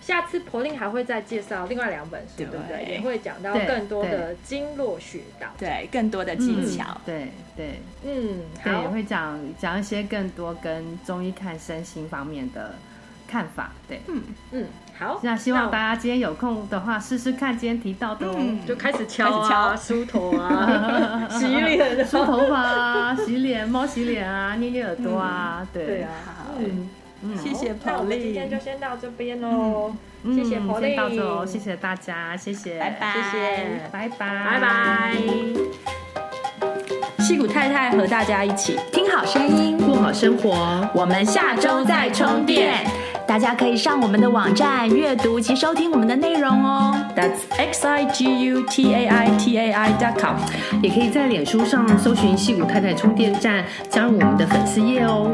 [0.00, 2.46] 下次 Pauline 还会再介绍另外两本书，对。
[2.46, 2.84] 不对？
[2.84, 12.74] 也会讲到更多的经络穴道，对，更多的技巧，对对，嗯，对，也会讲讲一些更多跟中医看身心方面的
[13.26, 13.72] 看法。
[13.88, 14.22] 对，嗯
[14.52, 14.66] 嗯，
[14.98, 15.20] 好。
[15.22, 25.86] 那希望大家今天有空的话试试看今天提到的哦，就开始敲啊，梳头啊， 洗脸、梳头发啊，洗脸，猫洗脸啊，捏捏耳朵啊，对。
[25.86, 26.10] 对啊，
[26.58, 26.88] 嗯
[27.22, 29.92] 嗯，谢谢我们今天就先到这边喽。
[30.34, 33.38] 谢谢 Pauline，先到这哦，谢谢大家，谢谢，拜拜，谢谢，
[33.92, 35.14] 拜拜，拜拜。
[37.18, 40.88] 矽谷太太和大家一起听好声音，过好生活。
[40.94, 42.84] 我们下周再充电，
[43.26, 46.96] 大家可以上我们的网站阅读及收听我们的内容哦。
[47.14, 50.36] That's x i g u t a i t a i dot com，
[50.82, 55.30] 也可以在脸书上搜寻矽谷太太充电站，加入我们的粉丝页哦。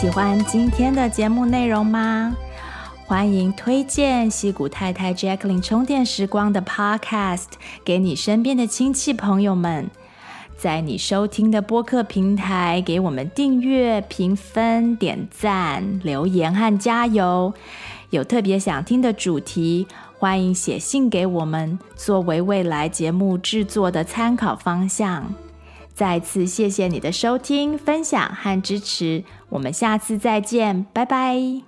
[0.00, 2.32] 喜欢今天的节目内容吗？
[3.04, 7.46] 欢迎推荐西谷太太 Jacqueline 充电时光的 Podcast
[7.84, 9.90] 给你身边的亲戚朋友们，
[10.56, 17.52] 在你收听的播客平台给我们订阅、评分、点赞、留言和加油。
[18.10, 25.34] 有特别想听的主题，欢迎写信给我们，作为未来节目制作的参考方向。
[25.98, 31.67] 再次谢谢你的收听、分享和支持，我们下次再见，拜拜。